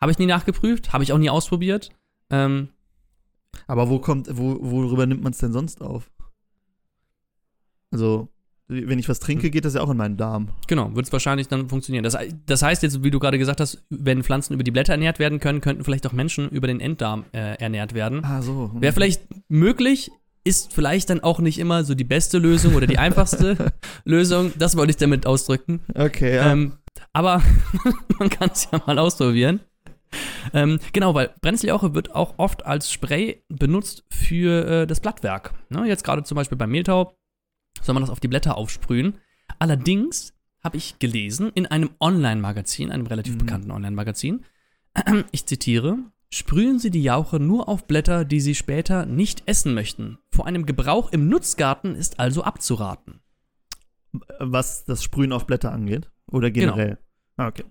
[0.00, 1.90] Habe ich nie nachgeprüft, habe ich auch nie ausprobiert.
[2.30, 2.68] Ähm,
[3.66, 6.10] Aber wo kommt, wo, worüber nimmt man es denn sonst auf?
[7.90, 8.28] Also,
[8.70, 10.48] wenn ich was trinke, geht das ja auch in meinen Darm.
[10.68, 12.04] genau, wird es wahrscheinlich dann funktionieren.
[12.04, 15.18] Das, das heißt jetzt, wie du gerade gesagt hast, wenn Pflanzen über die Blätter ernährt
[15.18, 18.24] werden können, könnten vielleicht auch Menschen über den Enddarm äh, ernährt werden.
[18.24, 18.70] Ah, so.
[18.74, 20.10] Wäre vielleicht möglich,
[20.44, 23.72] ist vielleicht dann auch nicht immer so die beste Lösung oder die einfachste
[24.04, 24.52] Lösung.
[24.56, 25.80] Das wollte ich damit ausdrücken.
[25.94, 26.52] Okay, ja.
[26.52, 26.74] Ähm,
[27.12, 27.42] aber
[28.18, 29.60] man kann es ja mal ausprobieren.
[30.52, 35.54] Ähm, genau, weil Brennnesseljauche wird auch oft als Spray benutzt für äh, das Blattwerk.
[35.68, 37.14] Ne, jetzt gerade zum Beispiel beim Mehltau
[37.82, 39.14] soll man das auf die Blätter aufsprühen.
[39.58, 43.38] Allerdings habe ich gelesen in einem Online-Magazin, einem relativ Mhm.
[43.38, 44.44] bekannten Online-Magazin,
[45.32, 45.98] ich zitiere,
[46.30, 50.18] sprühen Sie die Jauche nur auf Blätter, die Sie später nicht essen möchten.
[50.30, 53.20] Vor einem Gebrauch im Nutzgarten ist also abzuraten.
[54.40, 56.10] was das Sprühen auf Blätter angeht.
[56.32, 56.74] Oder Genau.
[56.74, 56.98] generell.
[57.36, 57.64] Ah, okay.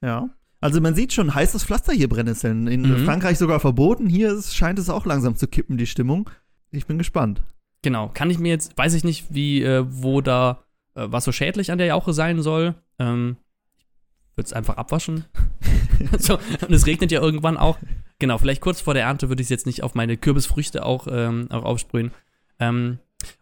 [0.00, 0.30] Ja.
[0.60, 2.66] Also man sieht schon, heißes Pflaster hier Brennnesseln.
[2.68, 3.04] In Mhm.
[3.04, 4.06] Frankreich sogar verboten.
[4.08, 6.30] Hier ist, scheint es auch langsam zu kippen, die Stimmung.
[6.70, 7.42] Ich bin gespannt.
[7.82, 10.62] Genau, kann ich mir jetzt, weiß ich nicht, wie, äh, wo da,
[10.94, 12.74] äh, was so schädlich an der Jauche sein soll.
[12.98, 13.36] Ähm,
[14.30, 15.24] ich würde es einfach abwaschen.
[16.18, 17.78] so, und es regnet ja irgendwann auch.
[18.18, 21.08] Genau, vielleicht kurz vor der Ernte würde ich es jetzt nicht auf meine Kürbisfrüchte auch,
[21.10, 22.12] ähm, auch aufsprühen.
[22.60, 22.98] Ähm,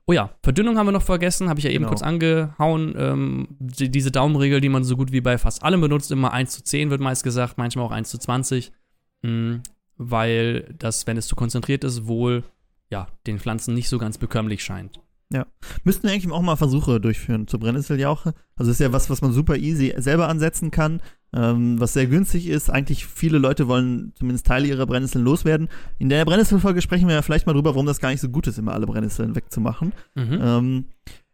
[0.07, 1.91] oh ja, Verdünnung haben wir noch vergessen, habe ich ja eben Genau.
[1.91, 2.95] kurz angehauen.
[2.97, 6.51] Ähm, die, diese Daumenregel, die man so gut wie bei fast allem benutzt, immer 1
[6.51, 8.73] zu 10 wird meist gesagt, manchmal auch 1 zu 20.
[9.23, 9.57] Mm,
[9.99, 12.43] weil das, wenn es zu konzentriert ist, wohl
[12.91, 15.01] ja, den Pflanzen nicht so ganz bekömmlich scheint.
[15.85, 18.35] Müssten wir eigentlich auch mal Versuche durchführen zur Brennnesseljauche.
[18.57, 21.01] Also ist ja was, was man super easy selber ansetzen kann,
[21.33, 22.69] ähm, was sehr günstig ist.
[22.69, 25.69] Eigentlich viele Leute wollen zumindest Teile ihrer Brennnesseln loswerden.
[25.99, 28.49] In der Brennnesselfolge sprechen wir ja vielleicht mal drüber, warum das gar nicht so gut
[28.49, 29.93] ist, immer alle Brennnesseln wegzumachen.
[30.17, 30.41] Mhm.
[30.43, 30.85] Ähm,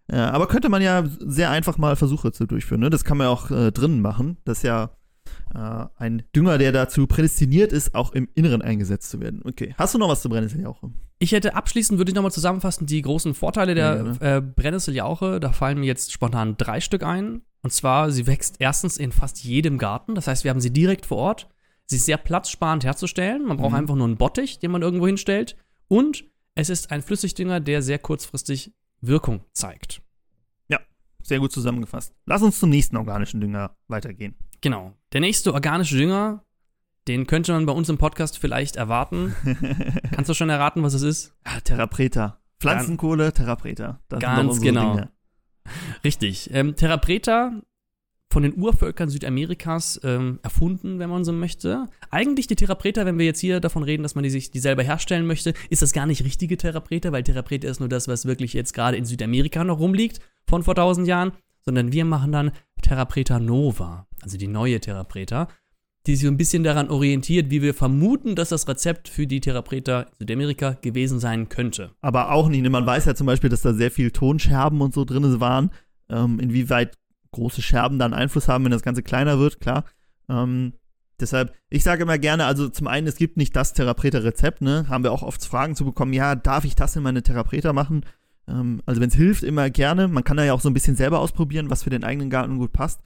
[0.08, 2.82] äh, aber könnte man ja sehr einfach mal Versuche zu durchführen.
[2.82, 2.90] Ne?
[2.90, 4.36] Das kann man ja auch äh, drinnen machen.
[4.44, 4.90] Das ist ja
[5.56, 9.40] äh, ein Dünger, der dazu prädestiniert ist, auch im Inneren eingesetzt zu werden.
[9.44, 9.74] Okay.
[9.78, 10.90] Hast du noch was zu Brennnesseljauche?
[11.18, 15.40] Ich hätte abschließend, würde ich nochmal zusammenfassen, die großen Vorteile Ja, der äh, Brennnesseljauche.
[15.40, 17.40] Da fallen mir jetzt spontan drei Stück ein.
[17.62, 20.14] Und zwar, sie wächst erstens in fast jedem Garten.
[20.14, 21.48] Das heißt, wir haben sie direkt vor Ort.
[21.86, 23.46] Sie ist sehr platzsparend herzustellen.
[23.46, 23.76] Man braucht Mhm.
[23.78, 25.56] einfach nur einen Bottich, den man irgendwo hinstellt.
[25.88, 30.02] Und es ist ein Flüssigdünger, der sehr kurzfristig Wirkung zeigt.
[31.22, 32.14] Sehr gut zusammengefasst.
[32.24, 34.36] Lass uns zum nächsten organischen Dünger weitergehen.
[34.60, 34.94] Genau.
[35.12, 36.44] Der nächste organische Dünger,
[37.08, 39.34] den könnte man bei uns im Podcast vielleicht erwarten.
[40.12, 41.34] Kannst du schon erraten, was es ist?
[41.44, 42.40] Ah, Therapreta.
[42.60, 44.00] Pflanzenkohle, Therapreta.
[44.08, 44.94] Das Ganz genau.
[44.94, 45.10] Dinge.
[46.04, 46.50] Richtig.
[46.52, 47.52] Ähm, Terra Preta
[48.32, 51.86] von den Urvölkern Südamerikas ähm, erfunden, wenn man so möchte.
[52.10, 54.58] Eigentlich die Terra Preta, wenn wir jetzt hier davon reden, dass man die sich die
[54.58, 57.88] selber herstellen möchte, ist das gar nicht richtige Terra Preta, weil Terra Preta ist nur
[57.88, 62.04] das, was wirklich jetzt gerade in Südamerika noch rumliegt von vor tausend Jahren, sondern wir
[62.04, 65.48] machen dann Terra Preta Nova, also die neue Terra Preta,
[66.06, 69.62] die sich ein bisschen daran orientiert, wie wir vermuten, dass das Rezept für die Terra
[69.62, 71.90] Preta in Südamerika gewesen sein könnte.
[72.00, 72.68] Aber auch nicht.
[72.68, 75.70] Man weiß ja zum Beispiel, dass da sehr viel Tonscherben und so drin waren.
[76.08, 76.96] Ähm, inwieweit
[77.32, 79.84] große Scherben dann Einfluss haben, wenn das Ganze kleiner wird, klar.
[80.28, 80.74] Ähm,
[81.20, 84.86] deshalb, ich sage immer gerne, also zum einen, es gibt nicht das Therapreta-Rezept, ne?
[84.88, 88.04] Haben wir auch oft Fragen zu bekommen, ja, darf ich das in meine Therapreta machen?
[88.48, 90.08] Ähm, also wenn es hilft, immer gerne.
[90.08, 92.58] Man kann da ja auch so ein bisschen selber ausprobieren, was für den eigenen Garten
[92.58, 93.00] gut passt.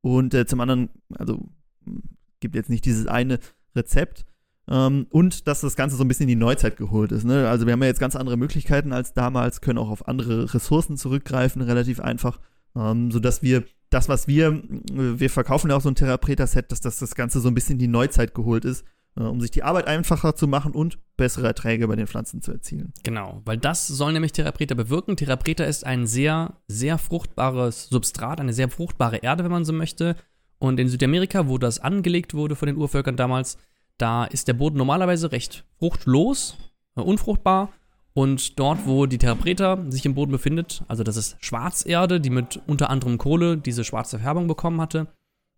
[0.00, 1.48] Und äh, zum anderen, also
[1.84, 2.00] mh,
[2.40, 3.38] gibt jetzt nicht dieses eine
[3.74, 4.26] Rezept.
[4.68, 7.24] Ähm, und dass das Ganze so ein bisschen in die Neuzeit geholt ist.
[7.24, 7.48] Ne?
[7.48, 10.96] Also wir haben ja jetzt ganz andere Möglichkeiten als damals, können auch auf andere Ressourcen
[10.96, 12.40] zurückgreifen, relativ einfach.
[12.76, 16.98] Ähm, sodass wir das, was wir, wir verkaufen ja auch so ein Therapreta-Set, dass das,
[16.98, 18.84] das Ganze so ein bisschen in die Neuzeit geholt ist,
[19.22, 22.92] um sich die Arbeit einfacher zu machen und bessere Erträge bei den Pflanzen zu erzielen.
[23.04, 25.16] Genau, weil das soll nämlich Therapreta bewirken.
[25.16, 30.16] Therapreta ist ein sehr, sehr fruchtbares Substrat, eine sehr fruchtbare Erde, wenn man so möchte.
[30.58, 33.58] Und in Südamerika, wo das angelegt wurde von den Urvölkern damals,
[33.98, 36.56] da ist der Boden normalerweise recht fruchtlos,
[36.96, 37.72] äh, unfruchtbar.
[38.14, 42.60] Und dort, wo die Therapreta sich im Boden befindet, also das ist Schwarzerde, die mit
[42.68, 45.08] unter anderem Kohle diese schwarze Färbung bekommen hatte,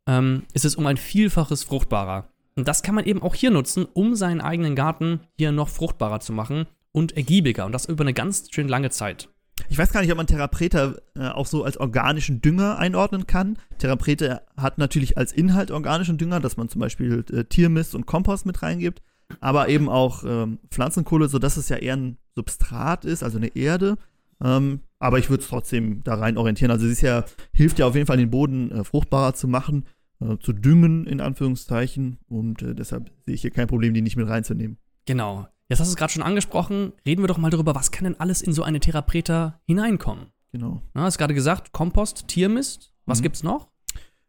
[0.06, 2.28] ähm, ist es um ein Vielfaches fruchtbarer.
[2.56, 6.20] Und das kann man eben auch hier nutzen, um seinen eigenen Garten hier noch fruchtbarer
[6.20, 9.28] zu machen und ergiebiger und das über eine ganz schön lange Zeit.
[9.68, 13.58] Ich weiß gar nicht, ob man Therapreta äh, auch so als organischen Dünger einordnen kann.
[13.78, 18.46] Therapreta hat natürlich als Inhalt organischen Dünger, dass man zum Beispiel äh, Tiermist und Kompost
[18.46, 19.02] mit reingibt,
[19.40, 23.96] aber eben auch ähm, Pflanzenkohle, sodass es ja eher ein Substrat ist, also eine Erde.
[24.42, 26.70] Ähm, aber ich würde es trotzdem da rein orientieren.
[26.70, 29.84] Also es ja, hilft ja auf jeden Fall, den Boden äh, fruchtbarer zu machen,
[30.20, 32.18] äh, zu düngen, in Anführungszeichen.
[32.28, 34.78] Und äh, deshalb sehe ich hier kein Problem, die nicht mit reinzunehmen.
[35.06, 35.46] Genau.
[35.68, 36.92] Jetzt hast du es gerade schon angesprochen.
[37.04, 40.26] Reden wir doch mal darüber, was kann denn alles in so eine Therapreta hineinkommen?
[40.52, 40.82] Genau.
[40.94, 42.92] Du hast gerade gesagt, Kompost, Tiermist.
[43.04, 43.22] Was mhm.
[43.24, 43.68] gibt's noch?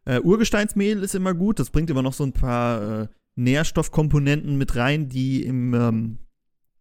[0.04, 1.58] Äh, Urgesteinsmehl ist immer gut.
[1.58, 6.18] Das bringt immer noch so ein paar äh, Nährstoffkomponenten mit rein, die im, ähm,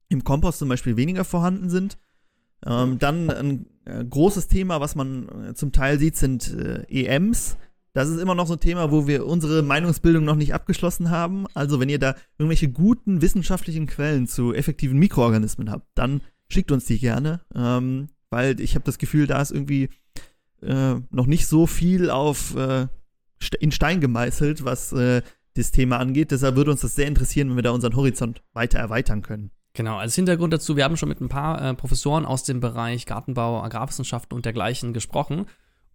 [0.09, 1.97] im Kompost zum Beispiel weniger vorhanden sind.
[2.65, 7.57] Ähm, dann ein äh, großes Thema, was man äh, zum Teil sieht, sind äh, EMs.
[7.97, 11.47] Das ist immer noch so ein Thema, wo wir unsere Meinungsbildung noch nicht abgeschlossen haben.
[11.55, 16.85] Also wenn ihr da irgendwelche guten wissenschaftlichen Quellen zu effektiven Mikroorganismen habt, dann schickt uns
[16.85, 19.89] die gerne, ähm, weil ich habe das Gefühl, da ist irgendwie
[20.61, 22.85] äh, noch nicht so viel auf äh,
[23.59, 25.23] in Stein gemeißelt, was äh,
[25.55, 26.29] das Thema angeht.
[26.29, 29.49] Deshalb würde uns das sehr interessieren, wenn wir da unseren Horizont weiter erweitern können.
[29.73, 33.07] Genau, als Hintergrund dazu, wir haben schon mit ein paar äh, Professoren aus dem Bereich
[33.07, 35.47] Gartenbau, Agrarwissenschaften und dergleichen gesprochen.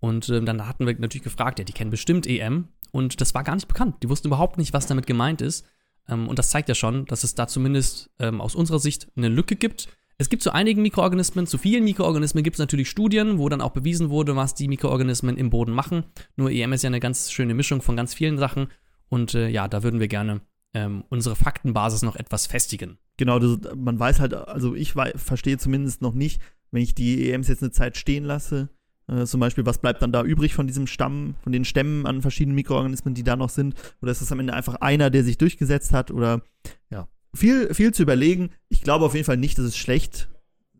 [0.03, 2.67] Und äh, dann hatten wir natürlich gefragt, ja, die kennen bestimmt EM.
[2.91, 4.03] Und das war gar nicht bekannt.
[4.03, 5.65] Die wussten überhaupt nicht, was damit gemeint ist.
[6.09, 9.29] Ähm, und das zeigt ja schon, dass es da zumindest ähm, aus unserer Sicht eine
[9.29, 9.87] Lücke gibt.
[10.19, 13.71] Es gibt zu einigen Mikroorganismen, zu vielen Mikroorganismen gibt es natürlich Studien, wo dann auch
[13.71, 16.03] bewiesen wurde, was die Mikroorganismen im Boden machen.
[16.35, 18.73] Nur EM ist ja eine ganz schöne Mischung von ganz vielen Sachen.
[19.09, 20.41] Und äh, ja, da würden wir gerne
[20.75, 22.99] ähm, unsere Faktenbasis noch etwas festigen.
[23.19, 27.47] Genau, das, man weiß halt, also ich verstehe zumindest noch nicht, wenn ich die EMs
[27.47, 28.69] jetzt eine Zeit stehen lasse,
[29.12, 32.22] äh, zum Beispiel, was bleibt dann da übrig von diesem Stamm, von den Stämmen an
[32.22, 33.75] verschiedenen Mikroorganismen, die da noch sind?
[34.01, 36.11] Oder ist das am Ende einfach einer, der sich durchgesetzt hat?
[36.11, 36.42] Oder
[36.90, 38.51] ja, viel, viel zu überlegen.
[38.68, 40.29] Ich glaube auf jeden Fall nicht, dass es schlecht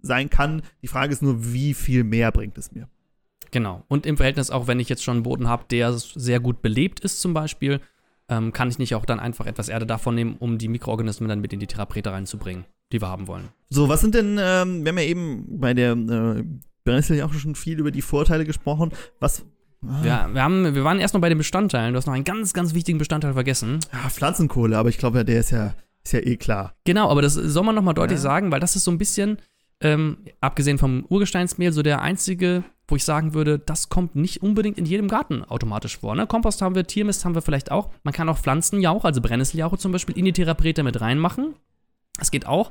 [0.01, 0.63] sein kann.
[0.83, 2.89] Die Frage ist nur, wie viel mehr bringt es mir?
[3.51, 3.85] Genau.
[3.89, 7.01] Und im Verhältnis auch, wenn ich jetzt schon einen Boden habe, der sehr gut belebt
[7.01, 7.81] ist, zum Beispiel,
[8.29, 11.41] ähm, kann ich nicht auch dann einfach etwas Erde davon nehmen, um die Mikroorganismen dann
[11.41, 13.49] mit in die Theraprete reinzubringen, die wir haben wollen.
[13.69, 16.45] So, was sind denn, ähm, wir haben ja eben bei der äh,
[16.85, 18.93] Brennnessel ja auch schon viel über die Vorteile gesprochen.
[19.21, 19.45] Was.
[19.87, 20.05] Ah.
[20.05, 21.93] Ja, wir, haben, wir waren erst noch bei den Bestandteilen.
[21.93, 23.81] Du hast noch einen ganz, ganz wichtigen Bestandteil vergessen.
[23.93, 26.75] Ja, Pflanzenkohle, aber ich glaube, der ist ja, ist ja eh klar.
[26.85, 28.23] Genau, aber das soll man nochmal deutlich ja.
[28.23, 29.39] sagen, weil das ist so ein bisschen,
[29.81, 34.79] ähm, abgesehen vom Urgesteinsmehl, so der einzige, wo ich sagen würde, das kommt nicht unbedingt
[34.79, 36.15] in jedem Garten automatisch vor.
[36.15, 36.27] Ne?
[36.27, 37.91] Kompost haben wir, Tiermist haben wir vielleicht auch.
[38.05, 41.55] Man kann auch Pflanzenjauche, also Brennnesseljauche zum Beispiel, in die Theraprete mit reinmachen.
[42.19, 42.71] Das geht auch.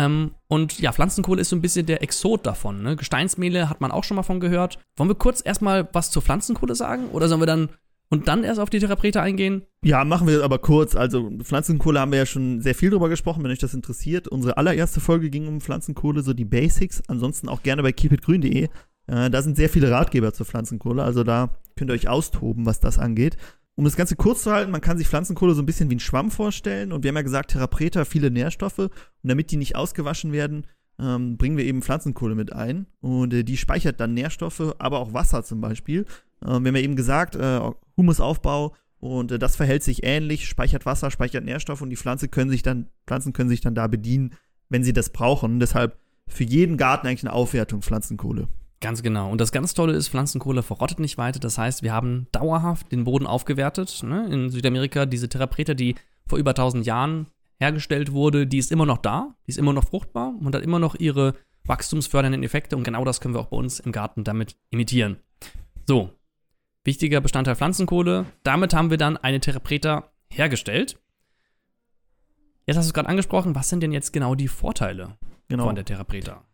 [0.00, 2.82] Ähm, und ja, Pflanzenkohle ist so ein bisschen der Exot davon.
[2.82, 2.96] Ne?
[2.96, 4.78] Gesteinsmehle hat man auch schon mal von gehört.
[4.96, 7.08] Wollen wir kurz erstmal was zur Pflanzenkohle sagen?
[7.12, 7.68] Oder sollen wir dann
[8.08, 9.62] und dann erst auf die Theraprete eingehen?
[9.84, 10.96] Ja, machen wir aber kurz.
[10.96, 14.26] Also Pflanzenkohle haben wir ja schon sehr viel drüber gesprochen, wenn euch das interessiert.
[14.26, 17.02] Unsere allererste Folge ging um Pflanzenkohle, so die Basics.
[17.06, 18.68] Ansonsten auch gerne bei keepitgrün.de.
[19.06, 22.80] Äh, da sind sehr viele Ratgeber zur Pflanzenkohle, also da könnt ihr euch austoben, was
[22.80, 23.36] das angeht.
[23.76, 26.00] Um das Ganze kurz zu halten, man kann sich Pflanzenkohle so ein bisschen wie ein
[26.00, 26.92] Schwamm vorstellen.
[26.92, 28.78] Und wir haben ja gesagt, Therapreta viele Nährstoffe.
[28.78, 28.90] Und
[29.22, 30.66] damit die nicht ausgewaschen werden,
[30.98, 32.86] ähm, bringen wir eben Pflanzenkohle mit ein.
[33.00, 36.04] Und äh, die speichert dann Nährstoffe, aber auch Wasser zum Beispiel.
[36.44, 37.60] Ähm, wir haben ja eben gesagt, äh,
[37.96, 42.50] Humusaufbau und äh, das verhält sich ähnlich, speichert Wasser, speichert Nährstoffe und die Pflanze können
[42.50, 44.34] sich dann, Pflanzen können sich dann da bedienen,
[44.68, 45.54] wenn sie das brauchen.
[45.54, 48.48] Und deshalb für jeden Garten eigentlich eine Aufwertung Pflanzenkohle.
[48.80, 49.30] Ganz genau.
[49.30, 51.38] Und das ganz Tolle ist, Pflanzenkohle verrottet nicht weiter.
[51.38, 54.02] Das heißt, wir haben dauerhaft den Boden aufgewertet.
[54.02, 54.26] Ne?
[54.32, 57.26] In Südamerika diese Theraprete, die vor über 1000 Jahren
[57.58, 60.78] hergestellt wurde, die ist immer noch da, die ist immer noch fruchtbar und hat immer
[60.78, 62.76] noch ihre wachstumsfördernden Effekte.
[62.76, 65.18] Und genau das können wir auch bei uns im Garten damit imitieren.
[65.86, 66.10] So,
[66.84, 68.24] wichtiger Bestandteil Pflanzenkohle.
[68.44, 70.98] Damit haben wir dann eine Therapreta hergestellt.
[72.66, 75.66] Jetzt hast du es gerade angesprochen, was sind denn jetzt genau die Vorteile genau.
[75.66, 76.44] von der Therapreta?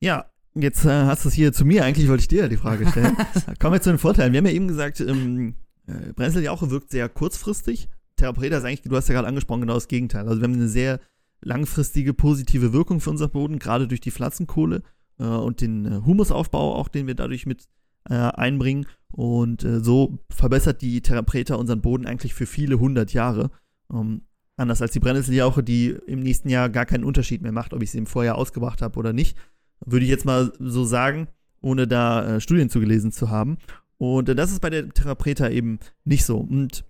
[0.00, 2.86] Ja, Jetzt äh, hast du es hier zu mir, eigentlich wollte ich dir die Frage
[2.88, 3.16] stellen.
[3.60, 4.32] Kommen wir zu den Vorteilen.
[4.32, 5.54] Wir haben ja eben gesagt, ähm,
[5.86, 7.88] äh, Brennesseljauche wirkt sehr kurzfristig.
[8.16, 10.26] Therapreta ist eigentlich, du hast ja gerade angesprochen, genau das Gegenteil.
[10.26, 11.00] Also wir haben eine sehr
[11.40, 14.82] langfristige positive Wirkung für unseren Boden, gerade durch die Pflanzenkohle
[15.18, 17.68] äh, und den äh, Humusaufbau auch, den wir dadurch mit
[18.08, 18.86] äh, einbringen.
[19.12, 23.50] Und äh, so verbessert die Therapreta unseren Boden eigentlich für viele hundert Jahre.
[23.92, 24.22] Ähm,
[24.56, 27.92] anders als die Brennnesseljauche, die im nächsten Jahr gar keinen Unterschied mehr macht, ob ich
[27.92, 29.36] sie im Vorjahr ausgebracht habe oder nicht.
[29.84, 31.28] Würde ich jetzt mal so sagen,
[31.60, 33.58] ohne da äh, Studien zugelesen zu haben.
[33.98, 36.38] Und äh, das ist bei der Therapreta eben nicht so.
[36.38, 36.84] Und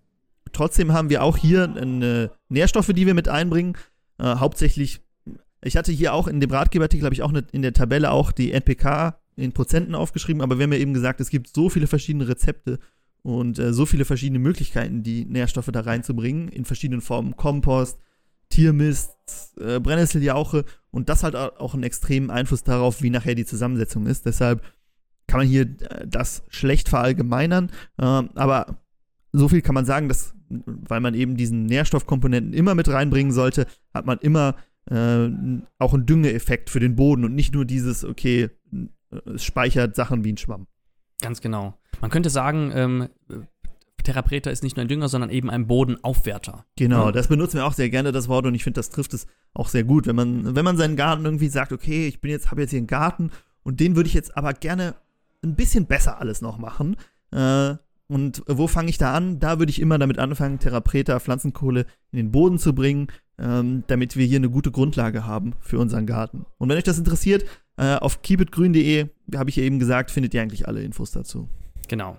[0.53, 3.77] trotzdem haben wir auch hier äh, Nährstoffe, die wir mit einbringen.
[4.19, 5.01] Äh, hauptsächlich,
[5.63, 8.53] ich hatte hier auch in dem Ratgeberartikel, habe ich auch in der Tabelle auch die
[8.53, 12.27] NPK in Prozenten aufgeschrieben, aber wir haben ja eben gesagt, es gibt so viele verschiedene
[12.27, 12.81] Rezepte
[13.23, 17.37] und äh, so viele verschiedene Möglichkeiten, die Nährstoffe da reinzubringen, in verschiedenen Formen.
[17.37, 17.99] Kompost,
[18.49, 19.11] Tiermist,
[19.61, 24.27] äh, Brennnesseljauche Und das hat auch einen extremen Einfluss darauf, wie nachher die Zusammensetzung ist.
[24.27, 24.63] Deshalb
[25.27, 27.71] kann man hier äh, das schlecht verallgemeinern.
[27.99, 28.83] Äh, aber
[29.33, 33.67] so viel kann man sagen, dass, weil man eben diesen Nährstoffkomponenten immer mit reinbringen sollte,
[33.93, 34.57] hat man immer
[34.91, 35.29] äh,
[35.79, 38.49] auch einen Düngeeffekt für den Boden und nicht nur dieses, okay,
[39.27, 40.67] es speichert Sachen wie ein Schwamm.
[41.21, 41.79] Ganz genau.
[42.01, 43.09] Man könnte sagen, ähm,
[44.03, 46.65] Therapreta ist nicht nur ein Dünger, sondern eben ein Bodenaufwerter.
[46.77, 47.13] Genau, ja.
[47.13, 49.69] das benutzen wir auch sehr gerne, das Wort, und ich finde, das trifft es auch
[49.69, 50.07] sehr gut.
[50.07, 52.79] Wenn man, wenn man seinen Garten irgendwie sagt, okay, ich bin jetzt, habe jetzt hier
[52.79, 53.31] einen Garten
[53.63, 54.95] und den würde ich jetzt aber gerne
[55.43, 56.97] ein bisschen besser alles noch machen.
[57.31, 57.75] Äh,
[58.09, 59.39] und wo fange ich da an?
[59.39, 64.17] Da würde ich immer damit anfangen, Therapreta, Pflanzenkohle in den Boden zu bringen, ähm, damit
[64.17, 66.47] wir hier eine gute Grundlage haben für unseren Garten.
[66.57, 67.45] Und wenn euch das interessiert,
[67.77, 71.49] äh, auf keepitgrün.de, habe ich ja eben gesagt, findet ihr eigentlich alle Infos dazu.
[71.89, 72.19] Genau.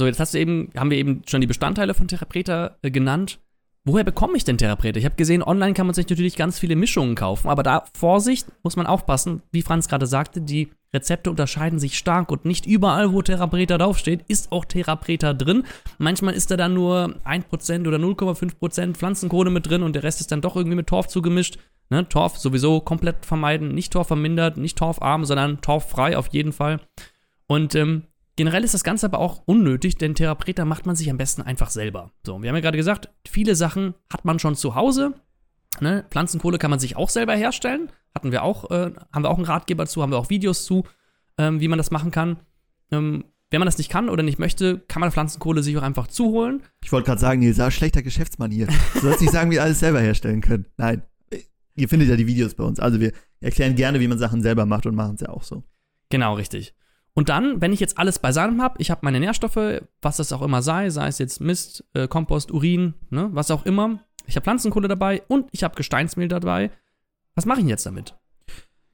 [0.00, 3.38] So, jetzt hast du eben, haben wir eben schon die Bestandteile von Therapreta äh, genannt.
[3.84, 4.98] Woher bekomme ich denn Therapreta?
[4.98, 8.46] Ich habe gesehen, online kann man sich natürlich ganz viele Mischungen kaufen, aber da Vorsicht,
[8.62, 13.12] muss man aufpassen, wie Franz gerade sagte, die Rezepte unterscheiden sich stark und nicht überall,
[13.12, 15.64] wo Therapreta draufsteht, ist auch Therapreta drin.
[15.98, 20.32] Manchmal ist da dann nur 1% oder 0,5% Pflanzenkohle mit drin und der Rest ist
[20.32, 21.58] dann doch irgendwie mit Torf zugemischt.
[21.90, 26.80] Ne, Torf sowieso komplett vermeiden, nicht Torf vermindert, nicht torfarm, sondern torffrei auf jeden Fall.
[27.46, 28.04] Und ähm,
[28.40, 31.68] generell ist das Ganze aber auch unnötig, denn Therapreta macht man sich am besten einfach
[31.68, 32.10] selber.
[32.24, 35.12] So, wir haben ja gerade gesagt, viele Sachen hat man schon zu Hause.
[35.80, 36.06] Ne?
[36.10, 37.90] Pflanzenkohle kann man sich auch selber herstellen.
[38.14, 40.84] Hatten wir auch, äh, haben wir auch einen Ratgeber zu, haben wir auch Videos zu,
[41.36, 42.38] ähm, wie man das machen kann.
[42.90, 46.06] Ähm, wenn man das nicht kann oder nicht möchte, kann man Pflanzenkohle sich auch einfach
[46.06, 46.62] zuholen.
[46.82, 48.68] Ich wollte gerade sagen, Nils, ja, schlechter Geschäftsmann hier.
[48.94, 50.64] Du sollst nicht sagen, wie wir alles selber herstellen können.
[50.78, 51.02] Nein.
[51.74, 52.80] Ihr findet ja die Videos bei uns.
[52.80, 55.62] Also wir erklären gerne, wie man Sachen selber macht und machen es ja auch so.
[56.08, 56.74] Genau, richtig.
[57.14, 60.42] Und dann, wenn ich jetzt alles beisammen habe, ich habe meine Nährstoffe, was das auch
[60.42, 64.00] immer sei, sei es jetzt Mist, äh, Kompost, Urin, ne, was auch immer.
[64.26, 66.70] Ich habe Pflanzenkohle dabei und ich habe Gesteinsmehl dabei.
[67.34, 68.14] Was mache ich jetzt damit?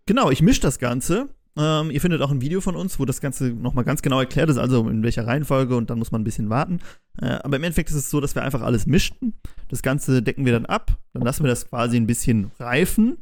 [0.07, 1.29] Genau, ich mische das Ganze.
[1.59, 4.51] Ähm, ihr findet auch ein Video von uns, wo das Ganze nochmal ganz genau erklärt
[4.51, 6.81] ist, also in welcher Reihenfolge und dann muss man ein bisschen warten.
[7.21, 9.35] Äh, aber im Endeffekt ist es so, dass wir einfach alles mischten.
[9.69, 13.19] Das Ganze decken wir dann ab, dann lassen wir das quasi ein bisschen reifen,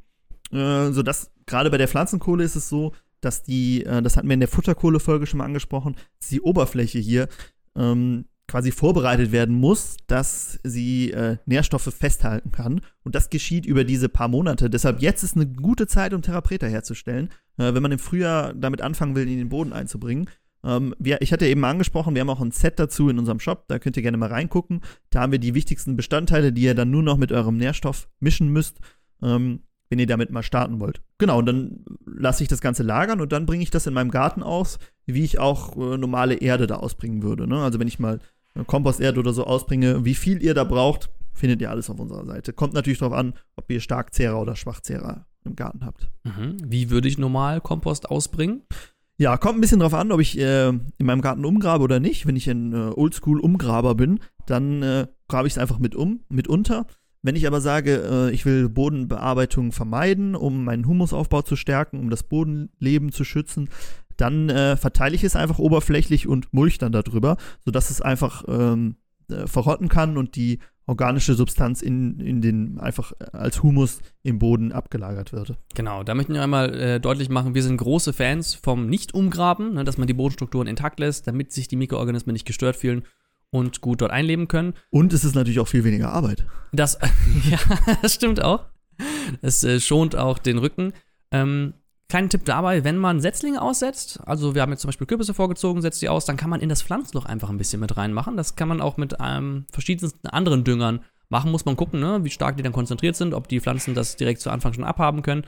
[0.51, 2.92] äh, sodass gerade bei der Pflanzenkohle ist es so,
[3.25, 6.99] dass die, äh, das hatten wir in der Futterkohle-Folge schon mal angesprochen, dass die Oberfläche
[6.99, 7.29] hier
[7.77, 12.81] ähm, quasi vorbereitet werden muss, dass sie äh, Nährstoffe festhalten kann.
[13.03, 14.68] Und das geschieht über diese paar Monate.
[14.68, 18.83] Deshalb jetzt ist eine gute Zeit, um Therapreta herzustellen, äh, wenn man im Frühjahr damit
[18.83, 20.29] anfangen will, in den Boden einzubringen.
[20.62, 23.66] Ähm, wir, ich hatte eben angesprochen, wir haben auch ein Set dazu in unserem Shop,
[23.68, 24.81] da könnt ihr gerne mal reingucken.
[25.11, 28.49] Da haben wir die wichtigsten Bestandteile, die ihr dann nur noch mit eurem Nährstoff mischen
[28.49, 28.79] müsst.
[29.22, 29.61] Ähm,
[29.95, 31.01] wenn ihr damit mal starten wollt.
[31.18, 34.11] Genau, und dann lasse ich das Ganze lagern und dann bringe ich das in meinem
[34.11, 37.47] Garten aus, wie ich auch äh, normale Erde da ausbringen würde.
[37.47, 37.62] Ne?
[37.62, 38.18] Also wenn ich mal
[38.66, 42.53] Komposterde oder so ausbringe, wie viel ihr da braucht, findet ihr alles auf unserer Seite.
[42.53, 46.11] Kommt natürlich darauf an, ob ihr Starkzehrer oder Schwachzehrer im Garten habt.
[46.24, 46.57] Mhm.
[46.64, 48.62] Wie würde ich normal Kompost ausbringen?
[49.16, 52.26] Ja, kommt ein bisschen drauf an, ob ich äh, in meinem Garten umgrabe oder nicht.
[52.26, 56.49] Wenn ich ein äh, Oldschool-Umgraber bin, dann äh, grabe ich es einfach mit um, mit
[56.49, 56.88] unter.
[57.25, 62.11] Wenn ich aber sage, äh, ich will Bodenbearbeitung vermeiden, um meinen Humusaufbau zu stärken, um
[62.11, 63.70] das Bodenleben zu schützen,
[64.18, 68.97] dann äh, verteile ich es einfach oberflächlich und mulch dann darüber, sodass es einfach ähm,
[69.31, 74.70] äh, verrotten kann und die organische Substanz in, in den einfach als Humus im Boden
[74.70, 75.55] abgelagert wird.
[75.75, 79.85] Genau, da möchten wir einmal äh, deutlich machen, wir sind große Fans vom Nicht-Umgraben, ne,
[79.85, 83.05] dass man die Bodenstrukturen intakt lässt, damit sich die Mikroorganismen nicht gestört fühlen
[83.55, 84.75] und gut dort einleben können.
[84.91, 86.45] Und es ist natürlich auch viel weniger Arbeit.
[86.73, 86.99] Das,
[87.49, 87.59] ja,
[88.03, 88.67] das stimmt auch.
[89.43, 90.93] Es äh, schont auch den Rücken.
[91.31, 91.75] Ähm,
[92.09, 95.83] kleinen Tipp dabei, wenn man Setzlinge aussetzt, also wir haben jetzt zum Beispiel Kürbisse vorgezogen,
[95.83, 98.37] setzt die aus, dann kann man in das Pflanzloch einfach ein bisschen mit reinmachen.
[98.37, 101.53] Das kann man auch mit ähm, verschiedensten anderen Düngern machen.
[101.53, 104.41] Muss man gucken, ne, wie stark die dann konzentriert sind, ob die Pflanzen das direkt
[104.41, 105.45] zu Anfang schon abhaben können.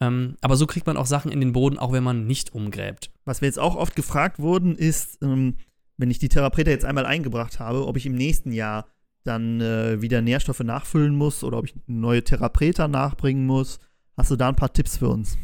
[0.00, 3.10] Ähm, aber so kriegt man auch Sachen in den Boden, auch wenn man nicht umgräbt.
[3.26, 5.56] Was wir jetzt auch oft gefragt wurden, ist, ähm,
[6.00, 8.86] wenn ich die Therapreta jetzt einmal eingebracht habe, ob ich im nächsten Jahr
[9.24, 13.78] dann äh, wieder Nährstoffe nachfüllen muss oder ob ich neue Therapreta nachbringen muss.
[14.16, 15.36] Hast du da ein paar Tipps für uns?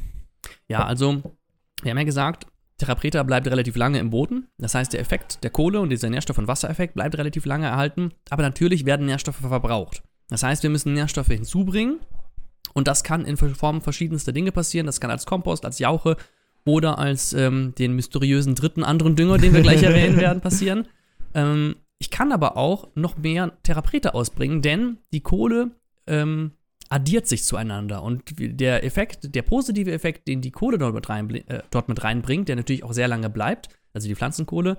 [0.68, 1.22] Ja, also,
[1.82, 2.46] wir haben ja gesagt,
[2.78, 4.48] Therapreta bleibt relativ lange im Boden.
[4.58, 8.12] Das heißt, der Effekt der Kohle und dieser Nährstoff- und Wassereffekt bleibt relativ lange erhalten.
[8.30, 10.02] Aber natürlich werden Nährstoffe verbraucht.
[10.28, 12.00] Das heißt, wir müssen Nährstoffe hinzubringen.
[12.74, 14.86] Und das kann in Form verschiedenster Dinge passieren.
[14.86, 16.16] Das kann als Kompost, als Jauche
[16.66, 20.86] oder als ähm, den mysteriösen dritten anderen Dünger, den wir gleich erwähnen werden, passieren.
[21.32, 25.70] Ähm, ich kann aber auch noch mehr Theraprete ausbringen, denn die Kohle
[26.06, 26.50] ähm,
[26.88, 28.02] addiert sich zueinander.
[28.02, 32.02] Und der Effekt, der positive Effekt, den die Kohle dort mit, rein, äh, dort mit
[32.04, 34.76] reinbringt, der natürlich auch sehr lange bleibt, also die Pflanzenkohle,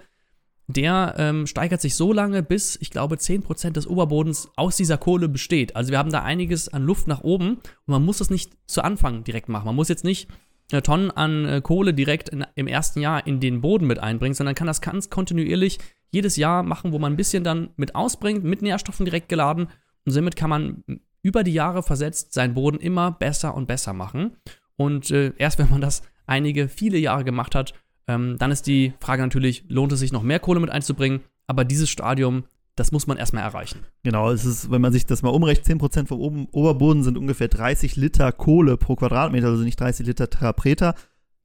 [0.68, 5.30] der ähm, steigert sich so lange, bis, ich glaube, 10% des Oberbodens aus dieser Kohle
[5.30, 5.76] besteht.
[5.78, 8.84] Also wir haben da einiges an Luft nach oben und man muss das nicht zu
[8.84, 9.66] Anfang direkt machen.
[9.66, 10.28] Man muss jetzt nicht
[10.70, 14.56] Tonnen an äh, Kohle direkt in, im ersten Jahr in den Boden mit einbringen, sondern
[14.56, 15.80] kann das ganz kontinuierlich
[16.12, 19.68] jedes Jahr machen, wo man ein bisschen dann mit ausbringt, mit Nährstoffen direkt geladen
[20.06, 20.84] und somit kann man
[21.22, 24.38] über die Jahre versetzt seinen Boden immer besser und besser machen.
[24.78, 27.74] Und äh, erst wenn man das einige, viele Jahre gemacht hat,
[28.08, 31.22] ähm, dann ist die Frage natürlich, lohnt es sich noch mehr Kohle mit einzubringen?
[31.46, 32.46] Aber dieses Stadium,
[32.78, 33.80] das muss man erstmal erreichen.
[34.04, 37.48] Genau, es ist, wenn man sich das mal umrechnet, 10% vom Oben, Oberboden sind ungefähr
[37.48, 40.94] 30 Liter Kohle pro Quadratmeter, also nicht 30 Liter Therapreta,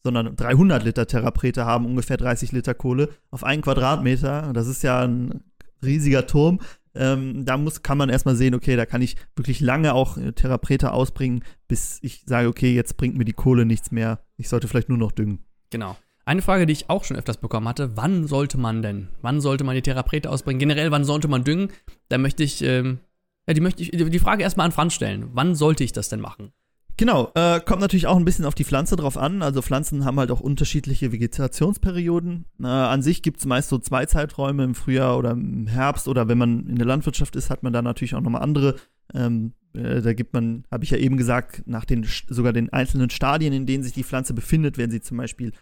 [0.05, 4.53] sondern 300 Liter Therapreta haben ungefähr 30 Liter Kohle auf einen Quadratmeter.
[4.53, 5.43] Das ist ja ein
[5.83, 6.61] riesiger Turm.
[6.95, 10.33] Ähm, da muss, kann man erstmal sehen, okay, da kann ich wirklich lange auch äh,
[10.33, 14.21] Therapreta ausbringen, bis ich sage, okay, jetzt bringt mir die Kohle nichts mehr.
[14.37, 15.39] Ich sollte vielleicht nur noch düngen.
[15.71, 15.97] Genau.
[16.25, 19.09] Eine Frage, die ich auch schon öfters bekommen hatte, wann sollte man denn?
[19.23, 20.61] Wann sollte man die Theraprete ausbringen?
[20.61, 21.71] Generell, wann sollte man düngen?
[22.09, 23.01] Da möchte ich, ähm,
[23.49, 25.31] ja, die möchte ich, die Frage erstmal an Franz stellen.
[25.33, 26.53] Wann sollte ich das denn machen?
[26.97, 29.43] Genau, äh, kommt natürlich auch ein bisschen auf die Pflanze drauf an.
[29.43, 32.45] Also Pflanzen haben halt auch unterschiedliche Vegetationsperioden.
[32.61, 36.29] Äh, an sich gibt es meist so zwei Zeiträume im Frühjahr oder im Herbst oder
[36.29, 38.77] wenn man in der Landwirtschaft ist, hat man da natürlich auch nochmal andere.
[39.15, 43.11] Ähm, äh, da gibt man, habe ich ja eben gesagt, nach den sogar den einzelnen
[43.11, 45.53] Stadien, in denen sich die Pflanze befindet, wenn sie zum Beispiel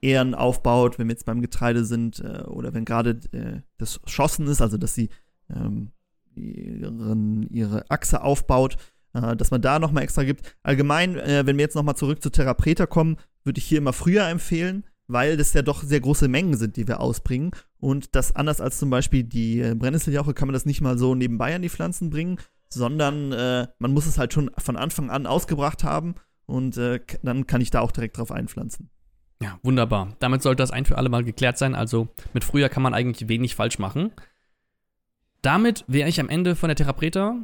[0.00, 4.46] Ähren aufbaut, wenn wir jetzt beim Getreide sind äh, oder wenn gerade äh, das Schossen
[4.46, 5.08] ist, also dass sie
[5.50, 5.90] ähm,
[6.34, 8.76] ihren, ihre Achse aufbaut,
[9.14, 10.56] äh, dass man da nochmal extra gibt.
[10.62, 14.28] Allgemein, äh, wenn wir jetzt nochmal zurück zu Therapreta kommen, würde ich hier immer früher
[14.28, 17.50] empfehlen, weil das ja doch sehr große Mengen sind, die wir ausbringen.
[17.80, 21.14] Und das anders als zum Beispiel die äh, Brennnesseljauche kann man das nicht mal so
[21.14, 22.38] nebenbei an die Pflanzen bringen,
[22.68, 26.14] sondern äh, man muss es halt schon von Anfang an ausgebracht haben
[26.46, 28.90] und äh, dann kann ich da auch direkt drauf einpflanzen.
[29.42, 30.16] Ja, wunderbar.
[30.18, 31.74] Damit sollte das ein für alle Mal geklärt sein.
[31.74, 34.12] Also mit früher kann man eigentlich wenig falsch machen.
[35.42, 37.36] Damit wäre ich am Ende von der Therapreta.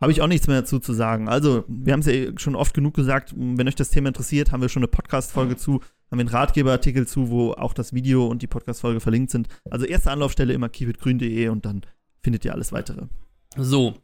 [0.00, 1.28] Habe ich auch nichts mehr dazu zu sagen.
[1.28, 3.32] Also, wir haben es ja schon oft genug gesagt.
[3.36, 7.06] Wenn euch das Thema interessiert, haben wir schon eine Podcast-Folge zu, haben wir einen Ratgeberartikel
[7.06, 9.46] zu, wo auch das Video und die Podcast-Folge verlinkt sind.
[9.70, 11.82] Also, erste Anlaufstelle immer keepitgrün.de und dann
[12.20, 13.06] findet ihr alles weitere.
[13.56, 13.94] So,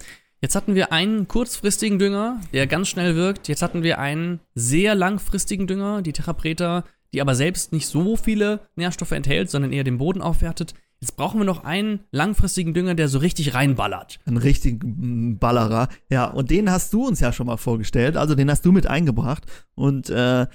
[0.41, 3.49] Jetzt hatten wir einen kurzfristigen Dünger, der ganz schnell wirkt.
[3.49, 8.61] Jetzt hatten wir einen sehr langfristigen Dünger, die Therapreta, die aber selbst nicht so viele
[8.77, 10.75] Nährstoffe enthält, sondern eher den Boden aufwertet.
[11.01, 14.21] Jetzt brauchen wir noch einen langfristigen Dünger, der so richtig reinballert.
[14.27, 15.89] Einen richtigen Ballerer.
[16.09, 18.17] Ja, und den hast du uns ja schon mal vorgestellt.
[18.17, 19.45] Also den hast du mit eingebracht.
[19.75, 20.47] Und äh,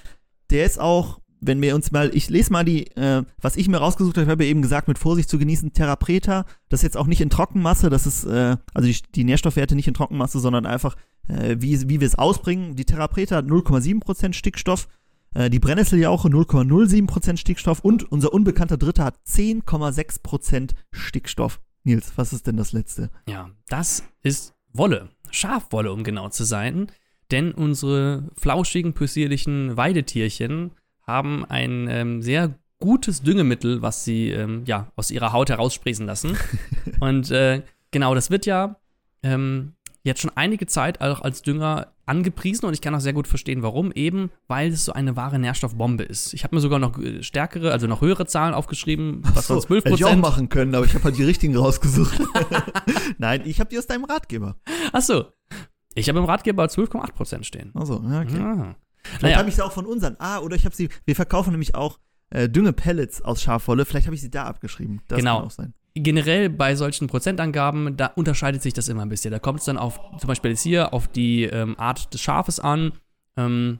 [0.50, 3.78] der ist auch wenn wir uns mal, ich lese mal die, äh, was ich mir
[3.78, 7.06] rausgesucht habe, ich habe eben gesagt, mit Vorsicht zu genießen, Therapreta, das ist jetzt auch
[7.06, 10.96] nicht in Trockenmasse, das ist, äh, also die, die, Nährstoffwerte nicht in Trockenmasse, sondern einfach,
[11.28, 12.76] äh, wie, wie wir es ausbringen.
[12.76, 14.88] Die Therapreta hat 0,7% Stickstoff,
[15.34, 21.60] äh, die Brennnesseljauche 0,07% Stickstoff und unser unbekannter Dritter hat 10,6% Stickstoff.
[21.82, 23.10] Nils, was ist denn das letzte?
[23.28, 25.10] Ja, das ist Wolle.
[25.30, 26.90] Schafwolle, um genau zu sein.
[27.30, 30.72] Denn unsere flauschigen, possierlichen Weidetierchen
[31.06, 36.36] haben ein ähm, sehr gutes Düngemittel, was sie ähm, ja, aus ihrer Haut heraussprießen lassen.
[37.00, 38.76] und äh, genau, das wird ja
[39.22, 43.26] ähm, jetzt schon einige Zeit auch als Dünger angepriesen und ich kann auch sehr gut
[43.26, 43.90] verstehen, warum.
[43.92, 46.34] Eben, weil es so eine wahre Nährstoffbombe ist.
[46.34, 49.22] Ich habe mir sogar noch äh, stärkere, also noch höhere Zahlen aufgeschrieben.
[49.34, 52.20] Was so, 12 Hätte ich auch machen können, aber ich habe halt die richtigen rausgesucht.
[53.18, 54.56] Nein, ich habe die aus deinem Ratgeber.
[54.92, 55.24] Ach so.
[55.94, 57.70] Ich habe im Ratgeber 12,8% stehen.
[57.74, 58.40] Also, ja, okay.
[58.40, 58.74] Ah.
[59.04, 59.36] Vielleicht naja.
[59.38, 60.16] habe ich sie auch von unseren.
[60.18, 60.88] Ah, oder ich habe sie.
[61.04, 61.98] Wir verkaufen nämlich auch
[62.30, 63.84] äh, Düngepellets aus Schafwolle.
[63.84, 65.02] Vielleicht habe ich sie da abgeschrieben.
[65.08, 65.38] Das genau.
[65.38, 65.74] kann auch sein.
[65.94, 69.30] Generell bei solchen Prozentangaben, da unterscheidet sich das immer ein bisschen.
[69.30, 72.58] Da kommt es dann auf, zum Beispiel jetzt hier, auf die ähm, Art des Schafes
[72.58, 72.92] an
[73.36, 73.78] ähm,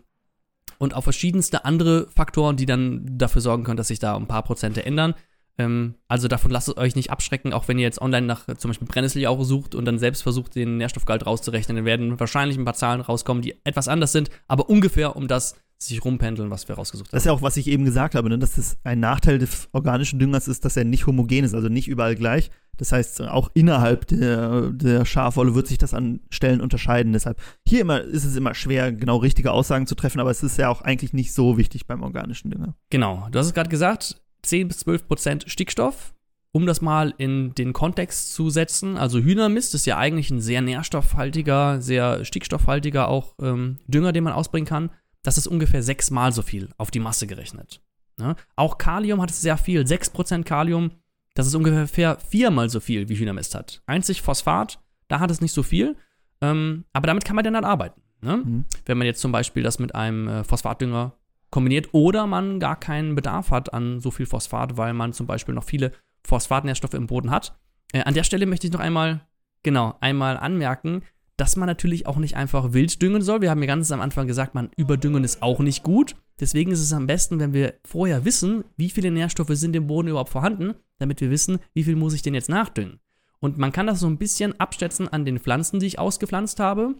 [0.79, 4.45] und auf verschiedenste andere Faktoren, die dann dafür sorgen können, dass sich da ein paar
[4.45, 5.15] Prozente ändern.
[5.57, 8.71] Ähm, also davon lasst es euch nicht abschrecken, auch wenn ihr jetzt online nach zum
[8.71, 11.77] Beispiel Brennnesseljauche sucht und dann selbst versucht, den Nährstoffgehalt rauszurechnen.
[11.77, 15.57] Dann werden wahrscheinlich ein paar Zahlen rauskommen, die etwas anders sind, aber ungefähr um das
[15.79, 17.13] sich rumpendeln, was wir rausgesucht haben.
[17.13, 18.39] Das ist ja auch, was ich eben gesagt habe, ne?
[18.39, 21.89] dass das ein Nachteil des organischen Düngers ist, dass er nicht homogen ist, also nicht
[21.89, 22.51] überall gleich.
[22.77, 27.13] Das heißt, auch innerhalb der, der Schafwolle wird sich das an Stellen unterscheiden.
[27.13, 30.59] Deshalb, hier immer ist es immer schwer, genau richtige Aussagen zu treffen, aber es ist
[30.59, 32.75] ja auch eigentlich nicht so wichtig beim organischen Dünger.
[32.91, 36.15] Genau, du hast es gerade gesagt, 10 bis 12 Prozent Stickstoff.
[36.53, 40.63] Um das mal in den Kontext zu setzen, also Hühnermist ist ja eigentlich ein sehr
[40.63, 44.91] nährstoffhaltiger, sehr stickstoffhaltiger auch ähm, Dünger, den man ausbringen kann.
[45.25, 47.81] Das ist ungefähr sechsmal so viel auf die Masse gerechnet.
[48.19, 48.37] Ne?
[48.55, 50.93] Auch Kalium hat es sehr viel, 6% Kalium,
[51.35, 53.83] das ist ungefähr viermal so viel, wie Hühnermist hat.
[53.87, 54.79] Einzig Phosphat,
[55.09, 55.97] da hat es nicht so viel,
[56.41, 58.01] ähm, aber damit kann man dann, dann arbeiten.
[58.21, 58.37] Ne?
[58.37, 58.65] Mhm.
[58.87, 61.15] Wenn man jetzt zum Beispiel das mit einem äh, Phosphatdünger
[61.55, 65.55] kombiniert oder man gar keinen Bedarf hat an so viel Phosphat, weil man zum Beispiel
[65.55, 65.93] noch viele
[66.27, 67.57] Phosphatnährstoffe im Boden hat.
[67.93, 69.21] Äh, an der Stelle möchte ich noch einmal,
[69.63, 71.03] genau, einmal anmerken,
[71.37, 73.41] dass man natürlich auch nicht einfach wild düngen soll.
[73.41, 76.17] Wir haben ja ganz am Anfang gesagt, man überdüngen ist auch nicht gut.
[76.41, 80.09] Deswegen ist es am besten, wenn wir vorher wissen, wie viele Nährstoffe sind im Boden
[80.09, 82.99] überhaupt vorhanden, damit wir wissen, wie viel muss ich denn jetzt nachdüngen.
[83.39, 86.97] Und man kann das so ein bisschen abschätzen an den Pflanzen, die ich ausgepflanzt habe.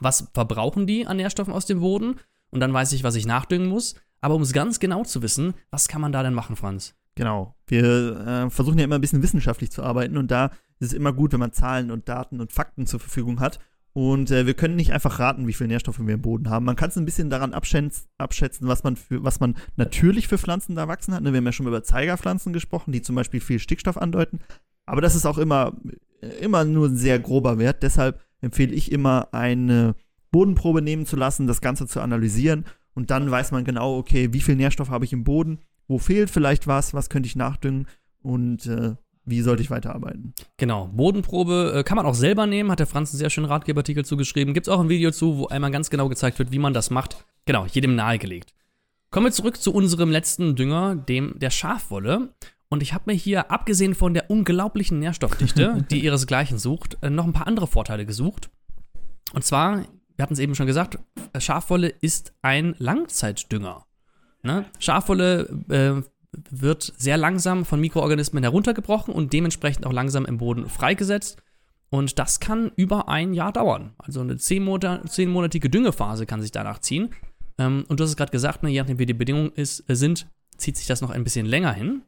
[0.00, 2.16] Was verbrauchen die an Nährstoffen aus dem Boden?
[2.54, 3.96] Und dann weiß ich, was ich nachdüngen muss.
[4.20, 6.94] Aber um es ganz genau zu wissen, was kann man da denn machen, Franz?
[7.16, 7.56] Genau.
[7.66, 10.46] Wir äh, versuchen ja immer ein bisschen wissenschaftlich zu arbeiten und da
[10.78, 13.58] ist es immer gut, wenn man Zahlen und Daten und Fakten zur Verfügung hat.
[13.92, 16.64] Und äh, wir können nicht einfach raten, wie viele Nährstoffe wir im Boden haben.
[16.64, 20.38] Man kann es ein bisschen daran abschätzen, abschätzen, was man, für, was man natürlich für
[20.38, 21.22] Pflanzen da wachsen hat.
[21.22, 24.40] Ne, wir haben ja schon über Zeigerpflanzen gesprochen, die zum Beispiel viel Stickstoff andeuten.
[24.86, 25.76] Aber das ist auch immer,
[26.40, 27.82] immer nur ein sehr grober Wert.
[27.82, 29.94] Deshalb empfehle ich immer, eine
[30.34, 32.64] Bodenprobe nehmen zu lassen, das Ganze zu analysieren.
[32.92, 36.28] Und dann weiß man genau, okay, wie viel Nährstoff habe ich im Boden, wo fehlt
[36.28, 37.86] vielleicht was, was könnte ich nachdüngen
[38.20, 40.34] und äh, wie sollte ich weiterarbeiten?
[40.56, 44.04] Genau, Bodenprobe äh, kann man auch selber nehmen, hat der Franz einen sehr schönen Ratgeberartikel
[44.04, 44.54] zugeschrieben.
[44.54, 46.90] Gibt es auch ein Video zu, wo einmal ganz genau gezeigt wird, wie man das
[46.90, 47.24] macht.
[47.46, 48.54] Genau, jedem nahegelegt.
[49.12, 52.34] Kommen wir zurück zu unserem letzten Dünger, dem der Schafwolle.
[52.68, 57.24] Und ich habe mir hier, abgesehen von der unglaublichen Nährstoffdichte, die ihresgleichen sucht, äh, noch
[57.24, 58.50] ein paar andere Vorteile gesucht.
[59.32, 59.84] Und zwar,
[60.16, 60.98] wir hatten es eben schon gesagt,
[61.38, 63.86] Schafwolle ist ein Langzeitdünger.
[64.42, 64.66] Ne?
[64.78, 66.02] Schafwolle äh,
[66.50, 71.42] wird sehr langsam von Mikroorganismen heruntergebrochen und dementsprechend auch langsam im Boden freigesetzt.
[71.90, 73.94] Und das kann über ein Jahr dauern.
[73.98, 77.10] Also eine zehnmonatige Düngephase kann sich danach ziehen.
[77.58, 79.94] Ähm, und du hast es gerade gesagt, ne, je nachdem wie die Bedingungen ist, äh,
[79.94, 82.02] sind, zieht sich das noch ein bisschen länger hin.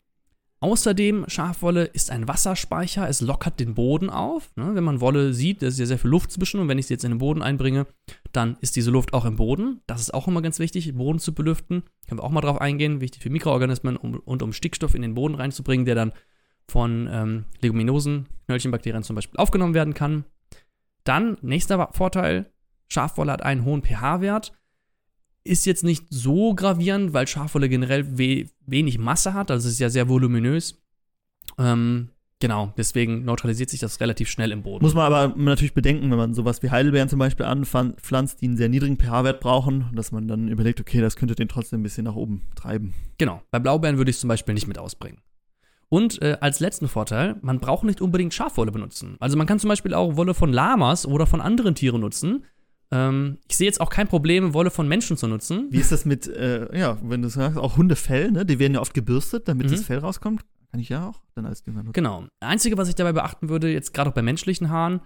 [0.61, 4.50] Außerdem, Schafwolle ist ein Wasserspeicher, es lockert den Boden auf.
[4.57, 4.74] Ne?
[4.74, 6.94] Wenn man Wolle sieht, da ist ja sehr viel Luft zwischen und wenn ich sie
[6.94, 7.86] jetzt in den Boden einbringe,
[8.32, 9.82] dann ist diese Luft auch im Boden.
[9.86, 11.82] Das ist auch immer ganz wichtig, den Boden zu belüften.
[12.09, 15.34] Können wir auch mal drauf eingehen, wichtig für Mikroorganismen und um Stickstoff in den Boden
[15.34, 16.12] reinzubringen, der dann
[16.68, 20.24] von ähm, Leguminosen, Knöllchenbakterien zum Beispiel aufgenommen werden kann.
[21.04, 22.50] Dann, nächster Vorteil,
[22.88, 24.52] Schafwolle hat einen hohen pH-Wert
[25.47, 29.80] ist jetzt nicht so gravierend, weil Schafwolle generell we wenig Masse hat, also es ist
[29.80, 30.82] ja sehr voluminös.
[31.59, 34.84] Ähm, genau, deswegen neutralisiert sich das relativ schnell im Boden.
[34.84, 38.57] Muss man aber natürlich bedenken, wenn man sowas wie Heidelbeeren zum Beispiel anpflanzt, die einen
[38.57, 42.05] sehr niedrigen pH-Wert brauchen, dass man dann überlegt, okay, das könnte den trotzdem ein bisschen
[42.05, 42.94] nach oben treiben.
[43.18, 45.20] Genau, bei Blaubeeren würde ich es zum Beispiel nicht mit ausbringen.
[45.88, 49.16] Und äh, als letzten Vorteil, man braucht nicht unbedingt Schafwolle benutzen.
[49.20, 52.44] Also man kann zum Beispiel auch Wolle von Lamas oder von anderen Tieren nutzen.
[52.91, 55.68] Ähm, ich sehe jetzt auch kein Problem, Wolle von Menschen zu nutzen.
[55.70, 58.47] Wie ist das mit, äh, ja, wenn du sagst, auch Hundefell, ne?
[58.47, 59.72] Die werden ja oft gebürstet, damit mhm.
[59.72, 60.45] das Fell rauskommt.
[60.70, 61.93] Kann ich ja auch dann als Dünger nutzen.
[61.93, 62.24] Genau.
[62.41, 65.01] Einzige, was ich dabei beachten würde, jetzt gerade auch bei menschlichen Haaren,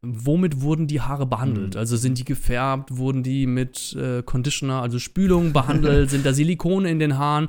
[0.00, 1.74] womit wurden die Haare behandelt?
[1.74, 1.78] Mhm.
[1.78, 6.90] Also sind die gefärbt, wurden die mit äh, Conditioner, also Spülung behandelt, sind da Silikone
[6.90, 7.48] in den Haaren?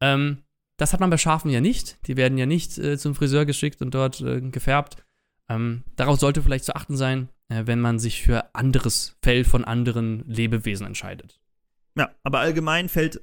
[0.00, 0.38] Ähm,
[0.78, 1.98] das hat man bei Schafen ja nicht.
[2.08, 4.96] Die werden ja nicht äh, zum Friseur geschickt und dort äh, gefärbt.
[5.48, 7.28] Ähm, darauf sollte vielleicht zu achten sein,
[7.64, 11.40] wenn man sich für anderes Fell von anderen Lebewesen entscheidet.
[11.96, 13.20] Ja, aber allgemein fällt,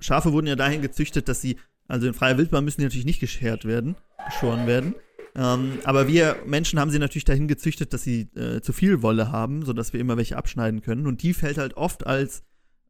[0.00, 3.20] Schafe wurden ja dahin gezüchtet, dass sie, also in freier Wildbahn müssen die natürlich nicht
[3.20, 4.94] geschert werden, geschoren werden.
[5.34, 9.30] Ähm, aber wir Menschen haben sie natürlich dahin gezüchtet, dass sie äh, zu viel Wolle
[9.30, 11.06] haben, sodass wir immer welche abschneiden können.
[11.06, 12.42] Und die fällt halt oft als,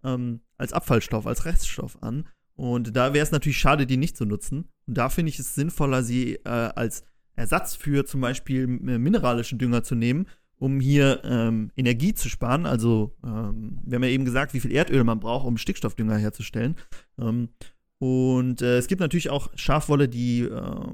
[0.05, 2.27] ähm, als Abfallstoff, als Reststoff an.
[2.55, 4.69] Und da wäre es natürlich schade, die nicht zu nutzen.
[4.87, 7.05] Und da finde ich es sinnvoller, sie äh, als
[7.39, 10.27] Ersatz für zum Beispiel äh, mineralischen Dünger zu nehmen,
[10.59, 12.67] um hier ähm, Energie zu sparen.
[12.67, 16.77] Also, ähm, wir haben ja eben gesagt, wie viel Erdöl man braucht, um Stickstoffdünger herzustellen.
[17.19, 17.51] Ähm,
[17.99, 20.87] und äh, es gibt natürlich auch Schafwolle, die äh,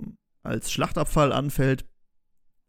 [0.42, 1.86] als Schlachtabfall anfällt.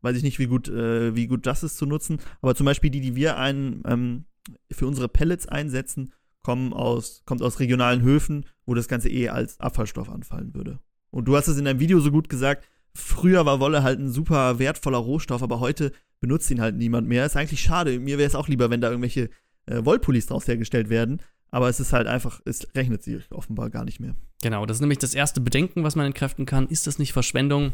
[0.01, 2.19] Weiß ich nicht, wie gut, äh, wie gut das ist zu nutzen.
[2.41, 4.25] Aber zum Beispiel die, die wir ein, ähm,
[4.71, 6.13] für unsere Pellets einsetzen,
[6.43, 10.79] kommen aus, kommt aus regionalen Höfen, wo das Ganze eh als Abfallstoff anfallen würde.
[11.09, 12.63] Und du hast es in deinem Video so gut gesagt,
[12.95, 17.25] früher war Wolle halt ein super wertvoller Rohstoff, aber heute benutzt ihn halt niemand mehr.
[17.25, 17.99] Ist eigentlich schade.
[17.99, 19.29] Mir wäre es auch lieber, wenn da irgendwelche
[19.67, 21.21] äh, Wollpullis draus hergestellt werden.
[21.51, 24.15] Aber es ist halt einfach, es rechnet sich offenbar gar nicht mehr.
[24.41, 26.67] Genau, das ist nämlich das erste Bedenken, was man entkräften kann.
[26.67, 27.73] Ist das nicht Verschwendung?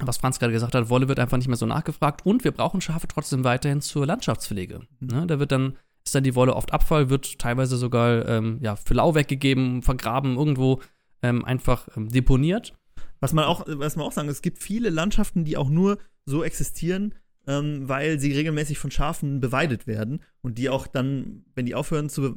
[0.00, 2.80] Was Franz gerade gesagt hat, Wolle wird einfach nicht mehr so nachgefragt und wir brauchen
[2.80, 4.82] Schafe trotzdem weiterhin zur Landschaftspflege.
[5.00, 5.08] Mhm.
[5.08, 5.26] Ne?
[5.26, 8.94] Da wird dann, ist dann die Wolle oft Abfall, wird teilweise sogar ähm, ja, für
[8.94, 10.80] lau weggegeben, vergraben, irgendwo
[11.22, 12.74] ähm, einfach ähm, deponiert.
[13.20, 16.44] Was man auch, was man auch sagen, es gibt viele Landschaften, die auch nur so
[16.44, 17.14] existieren,
[17.46, 22.08] ähm, weil sie regelmäßig von Schafen beweidet werden und die auch dann, wenn die aufhören
[22.08, 22.36] zu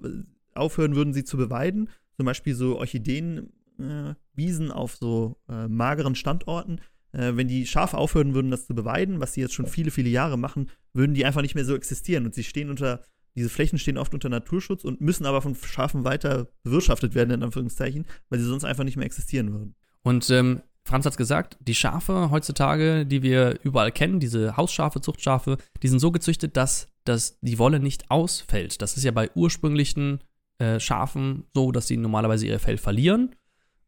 [0.54, 6.82] aufhören würden, sie zu beweiden, zum Beispiel so Orchideenwiesen äh, auf so äh, mageren Standorten,
[7.14, 10.10] äh, wenn die Schafe aufhören würden, das zu beweiden, was sie jetzt schon viele, viele
[10.10, 13.02] Jahre machen, würden die einfach nicht mehr so existieren und sie stehen unter
[13.36, 17.44] diese Flächen stehen oft unter Naturschutz und müssen aber von Schafen weiter bewirtschaftet werden, in
[17.44, 19.76] Anführungszeichen, weil sie sonst einfach nicht mehr existieren würden.
[20.04, 25.58] Und ähm, Franz hat gesagt, die Schafe heutzutage, die wir überall kennen, diese Hausschafe, Zuchtschafe,
[25.84, 28.82] die sind so gezüchtet, dass, dass die Wolle nicht ausfällt.
[28.82, 30.24] Das ist ja bei ursprünglichen
[30.58, 33.36] äh, Schafen so, dass sie normalerweise ihr Fell verlieren,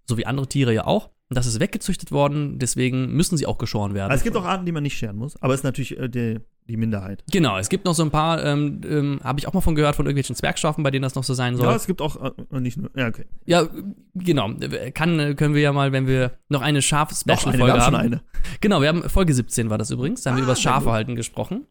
[0.08, 1.10] so wie andere Tiere ja auch.
[1.30, 4.12] Und das ist weggezüchtet worden, deswegen müssen sie auch geschoren werden.
[4.12, 6.10] Also es gibt auch Arten, die man nicht scheren muss, aber es ist natürlich äh,
[6.10, 7.24] die, die Minderheit.
[7.32, 9.96] Genau, es gibt noch so ein paar, ähm, ähm, habe ich auch mal von gehört,
[9.96, 11.66] von irgendwelchen Zwergschafen, bei denen das noch so sein soll.
[11.68, 12.90] Ja, es gibt auch äh, nicht nur.
[12.96, 13.26] Ja, okay.
[13.46, 13.68] Ja,
[14.16, 14.50] genau.
[14.94, 18.22] Kann, können wir ja mal, wenn wir noch eine Schaf-Special-Folge wir haben eine.
[18.62, 20.22] Genau, wir haben Folge 17 war das übrigens.
[20.24, 20.62] Da haben wir Ah, über das.
[20.62, 21.66] Schafehalten gesprochen.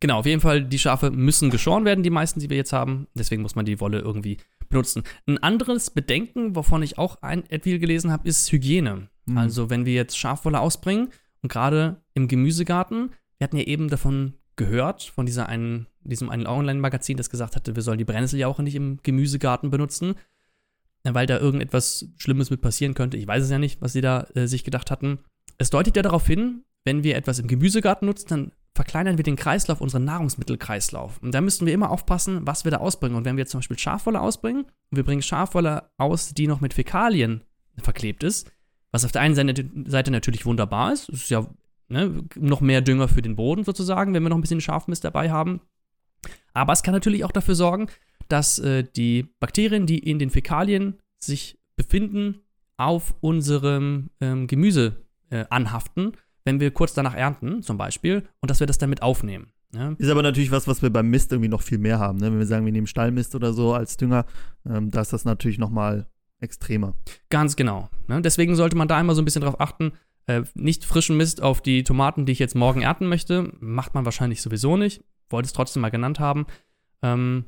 [0.00, 3.06] Genau, auf jeden Fall, die Schafe müssen geschoren werden, die meisten, die wir jetzt haben.
[3.14, 4.36] Deswegen muss man die Wolle irgendwie
[4.68, 5.04] benutzen.
[5.26, 9.08] Ein anderes Bedenken, wovon ich auch ein viel gelesen habe, ist Hygiene.
[9.26, 9.38] Mhm.
[9.38, 11.08] Also, wenn wir jetzt Schafwolle ausbringen
[11.42, 16.46] und gerade im Gemüsegarten, wir hatten ja eben davon gehört, von dieser einen, diesem einen
[16.46, 20.14] Online-Magazin, das gesagt hatte, wir sollen die Brennnessel nicht im Gemüsegarten benutzen,
[21.04, 23.16] äh, weil da irgendetwas Schlimmes mit passieren könnte.
[23.16, 25.18] Ich weiß es ja nicht, was sie da äh, sich gedacht hatten.
[25.58, 29.36] Es deutet ja darauf hin, wenn wir etwas im Gemüsegarten nutzen, dann verkleinern wir den
[29.36, 31.18] Kreislauf, unseren Nahrungsmittelkreislauf.
[31.22, 33.16] Und da müssten wir immer aufpassen, was wir da ausbringen.
[33.16, 36.74] Und wenn wir zum Beispiel Schafwolle ausbringen und wir bringen Schafwolle aus, die noch mit
[36.74, 37.42] Fäkalien
[37.78, 38.50] verklebt ist,
[38.92, 41.46] was auf der einen Seite, Seite natürlich wunderbar ist, es ist ja
[41.88, 45.30] ne, noch mehr Dünger für den Boden sozusagen, wenn wir noch ein bisschen Schafmist dabei
[45.30, 45.60] haben.
[46.52, 47.88] Aber es kann natürlich auch dafür sorgen,
[48.28, 52.40] dass äh, die Bakterien, die in den Fäkalien sich befinden,
[52.76, 54.96] auf unserem ähm, Gemüse
[55.30, 56.12] äh, anhaften,
[56.44, 59.52] wenn wir kurz danach ernten, zum Beispiel, und dass wir das damit aufnehmen.
[59.74, 59.94] Ja?
[59.98, 62.18] Ist aber natürlich was, was wir beim Mist irgendwie noch viel mehr haben.
[62.18, 62.26] Ne?
[62.26, 64.26] Wenn wir sagen, wir nehmen Stallmist oder so als Dünger,
[64.68, 66.06] ähm, da ist das natürlich noch mal
[66.40, 66.94] extremer.
[67.30, 67.88] Ganz genau.
[68.08, 68.20] Ne?
[68.22, 69.92] Deswegen sollte man da immer so ein bisschen drauf achten.
[70.26, 73.52] Äh, nicht frischen Mist auf die Tomaten, die ich jetzt morgen ernten möchte.
[73.60, 75.04] Macht man wahrscheinlich sowieso nicht.
[75.30, 76.46] Wollte es trotzdem mal genannt haben.
[77.02, 77.46] Ähm,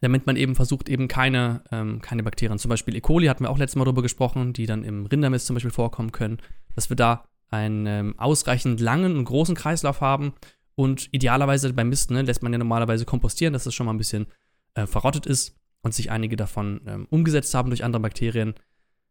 [0.00, 3.00] damit man eben versucht, eben keine, ähm, keine Bakterien, zum Beispiel E.
[3.00, 6.12] coli hatten wir auch letztes Mal drüber gesprochen, die dann im Rindermist zum Beispiel vorkommen
[6.12, 6.38] können,
[6.74, 10.34] dass wir da einen ähm, ausreichend langen und großen Kreislauf haben
[10.74, 13.98] und idealerweise beim Mist ne, lässt man ja normalerweise kompostieren, dass das schon mal ein
[13.98, 14.26] bisschen
[14.74, 18.54] äh, verrottet ist und sich einige davon ähm, umgesetzt haben durch andere Bakterien.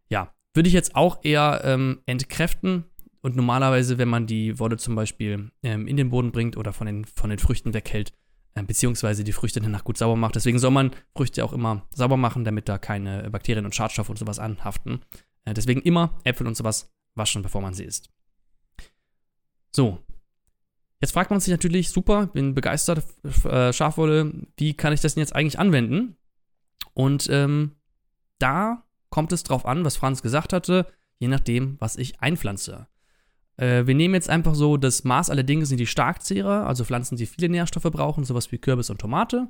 [0.09, 2.85] Ja, würde ich jetzt auch eher ähm, entkräften
[3.21, 6.85] und normalerweise, wenn man die Wolle zum Beispiel ähm, in den Boden bringt oder von
[6.85, 8.13] den, von den Früchten weghält,
[8.53, 10.35] äh, beziehungsweise die Früchte danach gut sauber macht.
[10.35, 14.19] Deswegen soll man Früchte auch immer sauber machen, damit da keine Bakterien und Schadstoffe und
[14.19, 15.01] sowas anhaften.
[15.43, 18.09] Äh, deswegen immer Äpfel und sowas waschen, bevor man sie isst.
[19.71, 19.99] So.
[21.01, 23.03] Jetzt fragt man sich natürlich, super, bin begeistert,
[23.43, 26.15] äh, Schafwolle, wie kann ich das denn jetzt eigentlich anwenden?
[26.93, 27.71] Und ähm,
[28.39, 28.84] da
[29.15, 30.87] kommt es drauf an, was Franz gesagt hatte,
[31.19, 32.87] je nachdem, was ich einpflanze.
[33.55, 37.15] Äh, wir nehmen jetzt einfach so das Maß aller Dinge sind die Starkzehrer, also Pflanzen,
[37.15, 39.47] die viele Nährstoffe brauchen, sowas wie Kürbis und Tomate.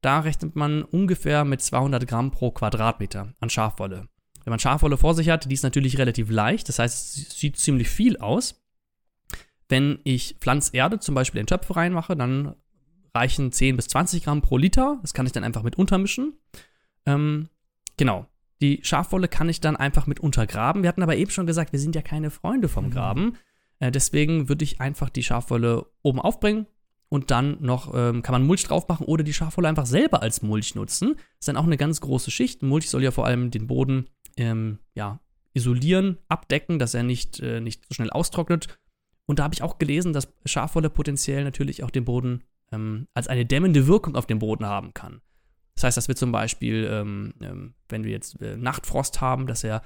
[0.00, 4.08] Da rechnet man ungefähr mit 200 Gramm pro Quadratmeter an Schafwolle.
[4.44, 7.58] Wenn man Schafwolle vor sich hat, die ist natürlich relativ leicht, das heißt, es sieht
[7.58, 8.64] ziemlich viel aus.
[9.68, 12.54] Wenn ich Pflanzerde zum Beispiel in Töpfe reinmache, dann
[13.14, 14.98] reichen 10 bis 20 Gramm pro Liter.
[15.02, 16.32] Das kann ich dann einfach mit untermischen.
[17.04, 17.50] Ähm,
[17.98, 18.26] genau.
[18.62, 20.82] Die Schafwolle kann ich dann einfach mit untergraben.
[20.82, 22.90] Wir hatten aber eben schon gesagt, wir sind ja keine Freunde vom Mhm.
[22.90, 23.36] Graben.
[23.80, 26.66] Äh, deswegen würde ich einfach die Schafwolle oben aufbringen
[27.08, 30.42] und dann noch ähm, kann man Mulch drauf machen oder die Schafwolle einfach selber als
[30.42, 31.16] Mulch nutzen.
[31.40, 32.62] ist dann auch eine ganz große Schicht.
[32.62, 34.06] Mulch soll ja vor allem den Boden
[34.36, 35.18] ähm, ja,
[35.54, 38.78] isolieren, abdecken, dass er nicht, äh, nicht so schnell austrocknet.
[39.26, 43.26] Und da habe ich auch gelesen, dass Schafwolle potenziell natürlich auch den Boden ähm, als
[43.26, 45.20] eine dämmende Wirkung auf den Boden haben kann.
[45.74, 49.64] Das heißt, dass wir zum Beispiel, ähm, ähm, wenn wir jetzt äh, Nachtfrost haben, dass
[49.64, 49.82] er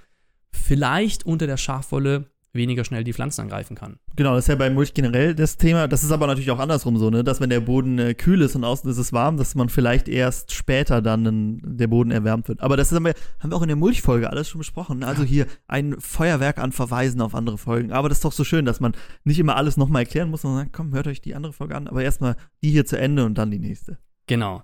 [0.53, 3.99] vielleicht unter der Schafwolle weniger schnell die Pflanzen angreifen kann.
[4.17, 5.87] Genau, das ist ja bei Mulch generell das Thema.
[5.87, 7.23] Das ist aber natürlich auch andersrum so, ne?
[7.23, 10.09] dass wenn der Boden äh, kühl ist und außen ist es warm, dass man vielleicht
[10.09, 12.61] erst später dann ähm, der Boden erwärmt wird.
[12.63, 15.05] Aber das haben wir, haben wir auch in der Mulchfolge alles schon besprochen.
[15.05, 17.93] Also hier ein Feuerwerk an Verweisen auf andere Folgen.
[17.93, 18.93] Aber das ist doch so schön, dass man
[19.25, 21.87] nicht immer alles nochmal erklären muss, sondern sagt, komm, hört euch die andere Folge an,
[21.87, 23.99] aber erstmal die hier zu Ende und dann die nächste.
[24.27, 24.63] Genau.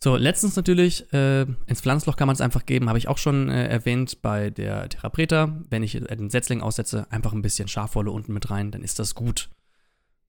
[0.00, 3.48] So, letztens natürlich, äh, ins Pflanzloch kann man es einfach geben, habe ich auch schon
[3.48, 5.60] äh, erwähnt bei der Therapreta.
[5.70, 9.00] Wenn ich äh, den Setzling aussetze, einfach ein bisschen Schafwolle unten mit rein, dann ist
[9.00, 9.50] das gut.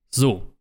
[0.09, 0.55] So,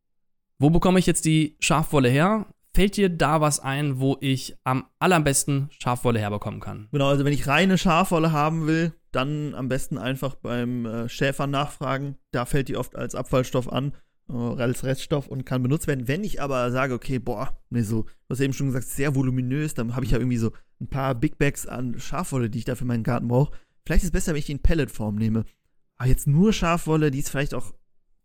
[0.58, 2.46] wo bekomme ich jetzt die Schafwolle her?
[2.74, 6.88] Fällt dir da was ein, wo ich am allerbesten Schafwolle herbekommen kann?
[6.92, 11.46] Genau, also wenn ich reine Schafwolle haben will, dann am besten einfach beim äh, Schäfer
[11.46, 12.16] nachfragen.
[12.30, 13.96] Da fällt die oft als Abfallstoff an, äh,
[14.28, 16.06] als Reststoff und kann benutzt werden.
[16.06, 19.74] Wenn ich aber sage, okay, boah, nee, so, du hast eben schon gesagt, sehr voluminös,
[19.74, 22.74] dann habe ich ja irgendwie so ein paar Big Bags an Schafwolle, die ich da
[22.74, 23.56] für meinen Garten brauche.
[23.86, 25.44] Vielleicht ist es besser, wenn ich die in Pelletform nehme.
[25.96, 27.72] Aber jetzt nur Schafwolle, die ist vielleicht auch,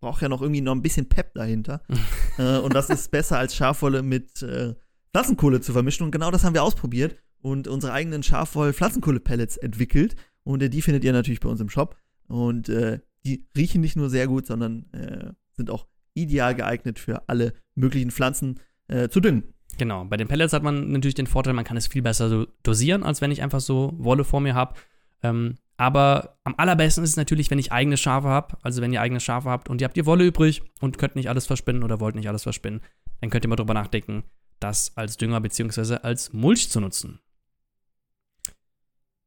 [0.01, 1.81] braucht ja noch irgendwie noch ein bisschen Pep dahinter.
[2.37, 4.75] äh, und das ist besser als Schafwolle mit äh,
[5.11, 6.03] Pflanzenkohle zu vermischen.
[6.03, 10.15] Und genau das haben wir ausprobiert und unsere eigenen Schafwoll-Pflanzenkohle-Pellets entwickelt.
[10.43, 11.95] Und äh, die findet ihr natürlich bei uns im Shop.
[12.27, 17.27] Und äh, die riechen nicht nur sehr gut, sondern äh, sind auch ideal geeignet für
[17.27, 19.53] alle möglichen Pflanzen äh, zu düngen.
[19.77, 22.47] Genau, bei den Pellets hat man natürlich den Vorteil, man kann es viel besser so
[22.61, 24.75] dosieren, als wenn ich einfach so Wolle vor mir habe.
[25.23, 28.57] Ähm, aber am allerbesten ist es natürlich, wenn ich eigene Schafe habe.
[28.61, 31.29] Also wenn ihr eigene Schafe habt und ihr habt ihr Wolle übrig und könnt nicht
[31.29, 32.81] alles verspinnen oder wollt nicht alles verspinnen,
[33.21, 34.23] dann könnt ihr mal drüber nachdenken,
[34.59, 35.95] das als Dünger bzw.
[36.03, 37.19] als Mulch zu nutzen.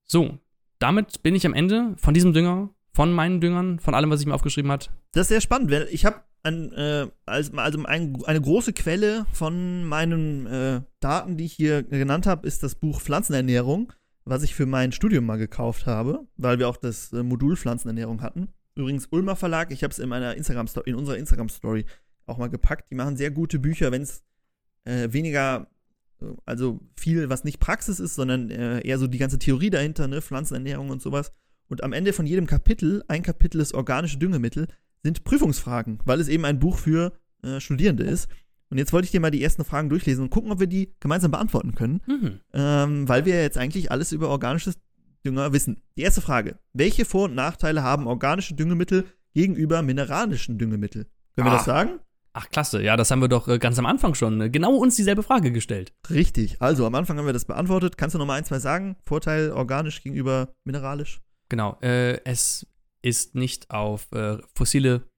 [0.05, 0.39] So,
[0.78, 4.26] damit bin ich am Ende von diesem Dünger, von meinen Düngern, von allem, was ich
[4.26, 4.87] mir aufgeschrieben habe.
[5.12, 9.26] Das ist sehr spannend, weil ich habe ein, äh, also, also ein, eine große Quelle
[9.32, 13.92] von meinen äh, Daten, die ich hier genannt habe, ist das Buch Pflanzenernährung,
[14.24, 18.22] was ich für mein Studium mal gekauft habe, weil wir auch das äh, Modul Pflanzenernährung
[18.22, 18.49] hatten.
[18.74, 21.86] Übrigens Ulmer Verlag, ich habe es in meiner Instagram in unserer Instagram Story
[22.26, 22.90] auch mal gepackt.
[22.90, 24.22] Die machen sehr gute Bücher, wenn es
[24.84, 25.68] äh, weniger
[26.20, 30.09] äh, also viel, was nicht Praxis ist, sondern äh, eher so die ganze Theorie dahinter,
[30.09, 31.32] ne, Pflanzenernährung und sowas.
[31.68, 34.68] Und am Ende von jedem Kapitel, ein Kapitel ist organische Düngemittel,
[35.07, 38.28] sind Prüfungsfragen, weil es eben ein Buch für äh, Studierende ist.
[38.68, 40.92] Und jetzt wollte ich dir mal die ersten Fragen durchlesen und gucken, ob wir die
[41.00, 42.40] gemeinsam beantworten können, Mhm.
[42.52, 44.74] ähm, weil wir jetzt eigentlich alles über organisches
[45.24, 45.80] Dünger wissen.
[45.96, 49.04] Die erste Frage: Welche Vor- und Nachteile haben organische Düngemittel
[49.34, 51.07] gegenüber mineralischen Düngemitteln?
[51.36, 51.57] Können wir Ah.
[51.57, 52.00] das sagen?
[52.38, 52.82] Ach, klasse.
[52.82, 55.52] Ja, das haben wir doch äh, ganz am Anfang schon äh, genau uns dieselbe Frage
[55.52, 55.94] gestellt.
[56.11, 56.61] Richtig.
[56.61, 57.96] Also am Anfang haben wir das beantwortet.
[57.96, 58.96] Kannst du noch mal ein, zwei sagen?
[59.07, 61.20] Vorteil organisch gegenüber mineralisch?
[61.48, 61.78] Genau.
[61.80, 62.66] Äh, es
[63.07, 65.09] ist nicht auf äh, fossile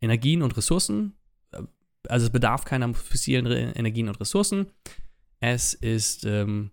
[0.00, 1.18] Energien und Ressourcen.
[1.52, 1.62] äh,
[2.08, 4.72] Also es bedarf keiner fossilen Energien und Ressourcen.
[5.38, 6.70] Es ist ähm,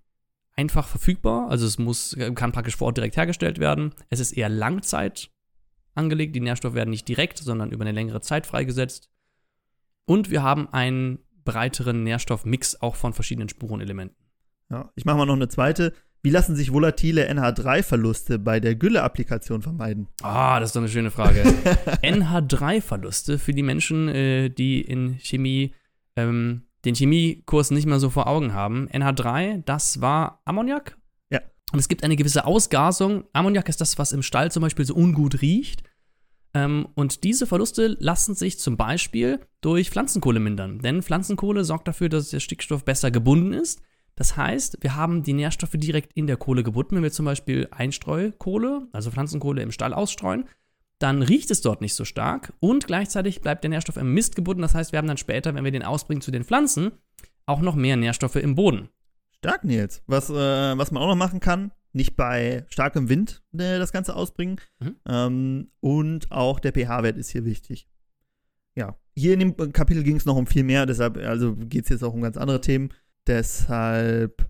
[0.53, 1.49] einfach verfügbar.
[1.49, 3.93] Also es muss, kann praktisch vor Ort direkt hergestellt werden.
[4.09, 5.29] Es ist eher Langzeit
[5.95, 6.33] angelegt.
[6.33, 9.09] Die Nährstoffe werden nicht direkt, sondern über eine längere Zeit freigesetzt.
[10.05, 14.25] Und wir haben einen breiteren Nährstoffmix auch von verschiedenen Spurenelementen.
[14.69, 14.93] Ja.
[14.95, 15.93] Ich mache mal noch eine zweite.
[16.25, 20.07] Wie lassen sich volatile NH3-Verluste bei der Gülle-Applikation vermeiden?
[20.21, 21.43] Ah, das ist doch eine schöne Frage.
[22.01, 25.73] NH3-Verluste für die Menschen, äh, die in Chemie
[26.15, 28.87] ähm, den Chemiekurs nicht mehr so vor Augen haben.
[28.87, 30.97] NH3, das war Ammoniak.
[31.29, 31.41] Ja.
[31.73, 33.25] Und es gibt eine gewisse Ausgasung.
[33.33, 35.83] Ammoniak ist das, was im Stall zum Beispiel so ungut riecht.
[36.53, 40.79] Ähm, und diese Verluste lassen sich zum Beispiel durch Pflanzenkohle mindern.
[40.79, 43.81] Denn Pflanzenkohle sorgt dafür, dass der Stickstoff besser gebunden ist.
[44.15, 46.95] Das heißt, wir haben die Nährstoffe direkt in der Kohle gebunden.
[46.95, 50.45] Wenn wir zum Beispiel Einstreukohle, also Pflanzenkohle im Stall ausstreuen,
[50.99, 54.61] dann riecht es dort nicht so stark und gleichzeitig bleibt der Nährstoff im Mist gebunden.
[54.61, 56.91] Das heißt, wir haben dann später, wenn wir den ausbringen zu den Pflanzen,
[57.45, 58.89] auch noch mehr Nährstoffe im Boden.
[59.37, 60.01] Stark, Nils.
[60.07, 64.15] Was, äh, was man auch noch machen kann, nicht bei starkem Wind äh, das Ganze
[64.15, 64.61] ausbringen.
[64.79, 64.95] Mhm.
[65.07, 67.89] Ähm, und auch der pH-Wert ist hier wichtig.
[68.75, 71.89] Ja, hier in dem Kapitel ging es noch um viel mehr, deshalb, also geht es
[71.89, 72.89] jetzt auch um ganz andere Themen.
[73.27, 74.49] Deshalb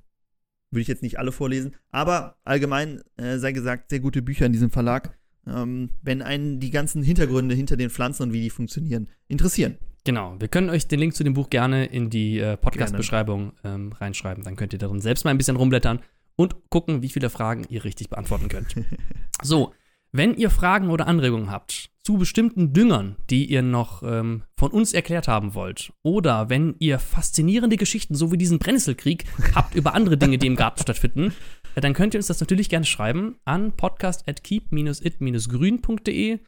[0.71, 1.75] würde ich jetzt nicht alle vorlesen.
[1.91, 5.17] Aber allgemein äh, sei gesagt, sehr gute Bücher in diesem Verlag.
[5.45, 9.77] Ähm, wenn einen die ganzen Hintergründe hinter den Pflanzen und wie die funktionieren interessieren.
[10.05, 13.93] Genau, wir können euch den Link zu dem Buch gerne in die äh, Podcast-Beschreibung ähm,
[13.93, 14.43] reinschreiben.
[14.43, 15.99] Dann könnt ihr darin selbst mal ein bisschen rumblättern
[16.35, 18.75] und gucken, wie viele Fragen ihr richtig beantworten könnt.
[19.41, 19.73] so,
[20.11, 24.91] wenn ihr Fragen oder Anregungen habt zu bestimmten Düngern, die ihr noch ähm, von uns
[24.93, 29.23] erklärt haben wollt, oder wenn ihr faszinierende Geschichten, so wie diesen Brennnesselkrieg,
[29.55, 31.33] habt über andere Dinge, die im Garten stattfinden,
[31.75, 36.39] dann könnt ihr uns das natürlich gerne schreiben an podcast.keep-it-grün.de.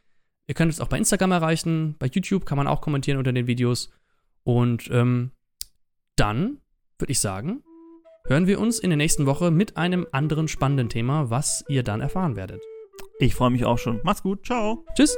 [0.47, 3.47] Ihr könnt uns auch bei Instagram erreichen, bei YouTube kann man auch kommentieren unter den
[3.47, 3.89] Videos.
[4.43, 5.31] Und ähm,
[6.15, 6.59] dann
[6.99, 7.63] würde ich sagen,
[8.27, 12.01] hören wir uns in der nächsten Woche mit einem anderen spannenden Thema, was ihr dann
[12.01, 12.61] erfahren werdet.
[13.19, 14.01] Ich freue mich auch schon.
[14.03, 14.45] Macht's gut.
[14.45, 14.85] Ciao.
[14.95, 15.17] Tschüss!